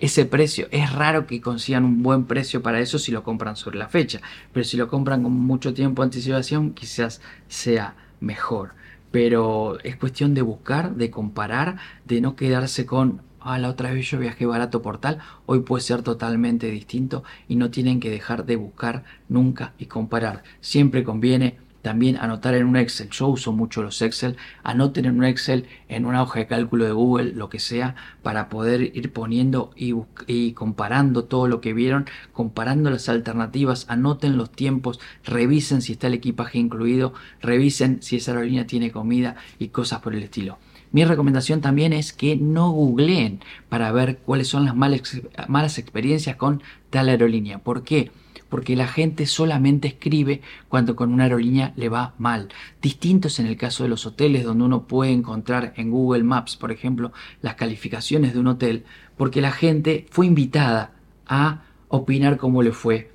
ese 0.00 0.24
precio, 0.26 0.68
es 0.70 0.92
raro 0.92 1.26
que 1.26 1.40
consigan 1.40 1.84
un 1.84 2.02
buen 2.02 2.24
precio 2.24 2.62
para 2.62 2.80
eso 2.80 2.98
si 2.98 3.10
lo 3.10 3.22
compran 3.22 3.56
sobre 3.56 3.78
la 3.78 3.88
fecha, 3.88 4.20
pero 4.52 4.64
si 4.64 4.76
lo 4.76 4.88
compran 4.88 5.22
con 5.22 5.32
mucho 5.32 5.74
tiempo 5.74 6.02
de 6.02 6.06
anticipación, 6.06 6.72
quizás 6.72 7.20
sea 7.48 7.94
mejor. 8.20 8.72
Pero 9.10 9.78
es 9.80 9.96
cuestión 9.96 10.34
de 10.34 10.42
buscar, 10.42 10.94
de 10.94 11.10
comparar, 11.10 11.76
de 12.04 12.20
no 12.20 12.36
quedarse 12.36 12.86
con, 12.86 13.22
ah, 13.40 13.58
la 13.58 13.68
otra 13.68 13.92
vez 13.92 14.10
yo 14.10 14.18
viajé 14.18 14.46
barato 14.46 14.82
por 14.82 14.98
tal, 14.98 15.18
hoy 15.46 15.60
puede 15.60 15.82
ser 15.82 16.02
totalmente 16.02 16.70
distinto 16.70 17.24
y 17.48 17.56
no 17.56 17.70
tienen 17.70 18.00
que 18.00 18.10
dejar 18.10 18.44
de 18.46 18.56
buscar 18.56 19.04
nunca 19.28 19.72
y 19.78 19.86
comparar. 19.86 20.42
Siempre 20.60 21.04
conviene 21.04 21.58
también 21.82 22.16
anotar 22.16 22.54
en 22.54 22.66
un 22.66 22.76
Excel. 22.76 23.08
Yo 23.10 23.28
uso 23.28 23.52
mucho 23.52 23.82
los 23.82 24.02
Excel. 24.02 24.36
Anoten 24.62 25.04
en 25.04 25.16
un 25.16 25.24
Excel, 25.24 25.66
en 25.88 26.06
una 26.06 26.22
hoja 26.22 26.40
de 26.40 26.46
cálculo 26.46 26.84
de 26.84 26.92
Google, 26.92 27.32
lo 27.32 27.48
que 27.48 27.60
sea, 27.60 27.94
para 28.22 28.48
poder 28.48 28.96
ir 28.96 29.12
poniendo 29.12 29.70
y, 29.76 29.94
y, 30.26 30.52
comparando 30.52 31.24
todo 31.24 31.48
lo 31.48 31.60
que 31.60 31.72
vieron, 31.72 32.06
comparando 32.32 32.90
las 32.90 33.08
alternativas. 33.08 33.86
Anoten 33.88 34.36
los 34.36 34.50
tiempos, 34.50 35.00
revisen 35.24 35.82
si 35.82 35.92
está 35.92 36.08
el 36.08 36.14
equipaje 36.14 36.58
incluido, 36.58 37.14
revisen 37.40 38.02
si 38.02 38.16
esa 38.16 38.32
aerolínea 38.32 38.66
tiene 38.66 38.90
comida 38.90 39.36
y 39.58 39.68
cosas 39.68 40.00
por 40.00 40.14
el 40.14 40.22
estilo. 40.22 40.58
Mi 40.90 41.04
recomendación 41.04 41.60
también 41.60 41.92
es 41.92 42.12
que 42.12 42.36
no 42.36 42.70
googleen 42.70 43.40
para 43.68 43.92
ver 43.92 44.18
cuáles 44.18 44.48
son 44.48 44.64
las 44.64 44.74
malas, 44.74 45.20
malas 45.46 45.78
experiencias 45.78 46.36
con 46.36 46.62
tal 46.90 47.10
aerolínea. 47.10 47.58
¿Por 47.58 47.82
qué? 47.82 48.10
Porque 48.48 48.76
la 48.76 48.88
gente 48.88 49.26
solamente 49.26 49.88
escribe 49.88 50.40
cuando 50.68 50.96
con 50.96 51.12
una 51.12 51.24
aerolínea 51.24 51.72
le 51.76 51.88
va 51.88 52.14
mal. 52.18 52.48
Distintos 52.80 53.38
en 53.38 53.46
el 53.46 53.56
caso 53.56 53.82
de 53.82 53.88
los 53.88 54.06
hoteles 54.06 54.44
donde 54.44 54.64
uno 54.64 54.86
puede 54.86 55.12
encontrar 55.12 55.74
en 55.76 55.90
Google 55.90 56.24
Maps, 56.24 56.56
por 56.56 56.72
ejemplo, 56.72 57.12
las 57.42 57.54
calificaciones 57.54 58.32
de 58.32 58.40
un 58.40 58.48
hotel, 58.48 58.84
porque 59.16 59.40
la 59.40 59.52
gente 59.52 60.06
fue 60.10 60.26
invitada 60.26 60.92
a 61.26 61.64
opinar 61.88 62.36
cómo 62.36 62.62
le 62.62 62.72
fue 62.72 63.10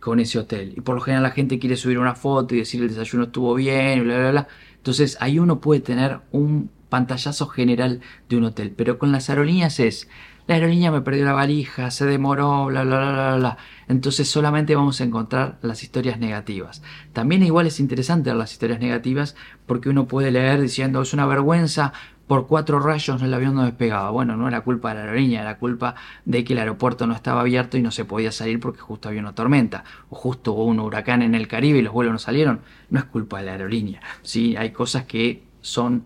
con 0.00 0.20
ese 0.20 0.38
hotel. 0.38 0.74
Y 0.76 0.80
por 0.82 0.96
lo 0.96 1.00
general 1.00 1.22
la 1.22 1.30
gente 1.30 1.58
quiere 1.58 1.76
subir 1.76 1.98
una 1.98 2.14
foto 2.14 2.54
y 2.54 2.58
decir 2.58 2.82
el 2.82 2.88
desayuno 2.88 3.24
estuvo 3.24 3.54
bien, 3.54 4.04
bla, 4.04 4.18
bla, 4.18 4.30
bla. 4.30 4.48
Entonces 4.76 5.16
ahí 5.20 5.38
uno 5.38 5.60
puede 5.60 5.80
tener 5.80 6.20
un 6.30 6.70
pantallazo 6.90 7.46
general 7.46 8.00
de 8.28 8.36
un 8.36 8.44
hotel. 8.44 8.72
Pero 8.76 8.98
con 8.98 9.12
las 9.12 9.30
aerolíneas 9.30 9.80
es 9.80 10.08
la 10.46 10.56
aerolínea 10.56 10.90
me 10.90 11.00
perdió 11.00 11.24
la 11.24 11.32
valija, 11.32 11.90
se 11.90 12.04
demoró, 12.04 12.66
bla, 12.66 12.84
bla, 12.84 12.98
bla, 12.98 13.12
bla, 13.12 13.36
bla. 13.36 13.56
Entonces 13.88 14.28
solamente 14.30 14.74
vamos 14.74 15.00
a 15.00 15.04
encontrar 15.04 15.58
las 15.62 15.82
historias 15.82 16.18
negativas. 16.18 16.82
También 17.12 17.42
igual 17.42 17.66
es 17.66 17.80
interesante 17.80 18.32
las 18.34 18.52
historias 18.52 18.80
negativas 18.80 19.36
porque 19.66 19.88
uno 19.88 20.06
puede 20.06 20.30
leer 20.30 20.60
diciendo 20.60 21.00
es 21.00 21.14
una 21.14 21.26
vergüenza, 21.26 21.92
por 22.26 22.46
cuatro 22.46 22.80
rayos 22.80 23.22
el 23.22 23.34
avión 23.34 23.54
no 23.54 23.64
despegaba. 23.64 24.10
Bueno, 24.10 24.36
no 24.36 24.48
era 24.48 24.62
culpa 24.62 24.90
de 24.90 24.94
la 24.96 25.00
aerolínea, 25.02 25.42
era 25.42 25.58
culpa 25.58 25.94
de 26.24 26.44
que 26.44 26.54
el 26.54 26.58
aeropuerto 26.58 27.06
no 27.06 27.14
estaba 27.14 27.40
abierto 27.40 27.76
y 27.76 27.82
no 27.82 27.90
se 27.90 28.04
podía 28.04 28.32
salir 28.32 28.60
porque 28.60 28.80
justo 28.80 29.08
había 29.08 29.20
una 29.20 29.34
tormenta. 29.34 29.84
O 30.10 30.16
justo 30.16 30.52
hubo 30.52 30.64
un 30.64 30.80
huracán 30.80 31.22
en 31.22 31.34
el 31.34 31.48
Caribe 31.48 31.78
y 31.78 31.82
los 31.82 31.92
vuelos 31.92 32.12
no 32.12 32.18
salieron. 32.18 32.60
No 32.90 32.98
es 32.98 33.04
culpa 33.06 33.40
de 33.40 33.46
la 33.46 33.52
aerolínea. 33.52 34.00
Sí, 34.22 34.56
hay 34.56 34.70
cosas 34.70 35.04
que 35.04 35.42
son 35.60 36.04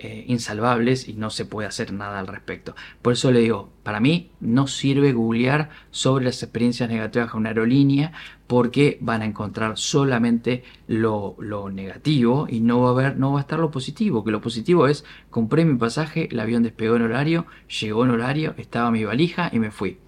eh, 0.00 0.24
insalvables 0.28 1.08
y 1.08 1.14
no 1.14 1.28
se 1.28 1.44
puede 1.44 1.66
hacer 1.66 1.92
nada 1.92 2.20
al 2.20 2.28
respecto. 2.28 2.76
Por 3.02 3.14
eso 3.14 3.32
le 3.32 3.40
digo, 3.40 3.70
para 3.82 3.98
mí 3.98 4.30
no 4.38 4.68
sirve 4.68 5.12
googlear 5.12 5.70
sobre 5.90 6.24
las 6.26 6.40
experiencias 6.42 6.88
negativas 6.88 7.30
con 7.30 7.40
una 7.40 7.48
aerolínea 7.48 8.12
porque 8.46 8.98
van 9.00 9.22
a 9.22 9.24
encontrar 9.24 9.76
solamente 9.76 10.62
lo, 10.86 11.36
negativo 11.72 12.46
y 12.48 12.60
no 12.60 12.80
va 12.80 12.88
a 12.88 12.92
haber, 12.92 13.16
no 13.18 13.32
va 13.32 13.40
a 13.40 13.42
estar 13.42 13.58
lo 13.58 13.72
positivo, 13.72 14.22
que 14.22 14.30
lo 14.30 14.40
positivo 14.40 14.86
es 14.86 15.04
compré 15.30 15.64
mi 15.64 15.76
pasaje, 15.76 16.28
el 16.30 16.38
avión 16.38 16.62
despegó 16.62 16.94
en 16.94 17.02
horario, 17.02 17.46
llegó 17.80 18.04
en 18.04 18.10
horario, 18.10 18.54
estaba 18.56 18.92
mi 18.92 19.04
valija 19.04 19.50
y 19.52 19.58
me 19.58 19.72
fui. 19.72 19.98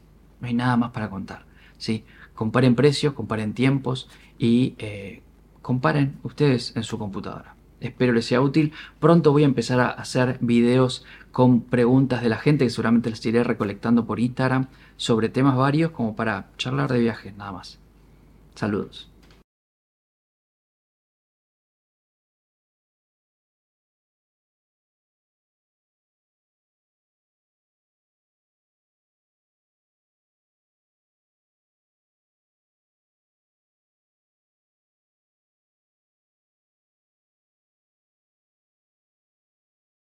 No 0.40 0.46
hay 0.46 0.54
nada 0.54 0.76
más 0.76 0.92
para 0.92 1.10
contar. 1.10 1.46
¿sí? 1.78 2.04
Comparen 2.34 2.76
precios, 2.76 3.14
comparen 3.14 3.54
tiempos 3.54 4.08
y 4.38 4.74
eh, 4.78 5.22
comparen 5.62 6.18
ustedes 6.22 6.76
en 6.76 6.84
su 6.84 6.96
computadora. 6.96 7.56
Espero 7.80 8.12
les 8.12 8.26
sea 8.26 8.40
útil. 8.40 8.72
Pronto 8.98 9.32
voy 9.32 9.42
a 9.42 9.46
empezar 9.46 9.80
a 9.80 9.88
hacer 9.88 10.38
videos 10.40 11.04
con 11.32 11.62
preguntas 11.62 12.22
de 12.22 12.28
la 12.28 12.36
gente 12.36 12.64
que 12.64 12.70
seguramente 12.70 13.10
las 13.10 13.24
iré 13.24 13.42
recolectando 13.44 14.06
por 14.06 14.20
Instagram 14.20 14.66
sobre 14.96 15.28
temas 15.28 15.56
varios 15.56 15.90
como 15.92 16.14
para 16.14 16.50
charlar 16.58 16.92
de 16.92 17.00
viajes 17.00 17.36
nada 17.36 17.52
más. 17.52 17.78
Saludos. 18.54 19.09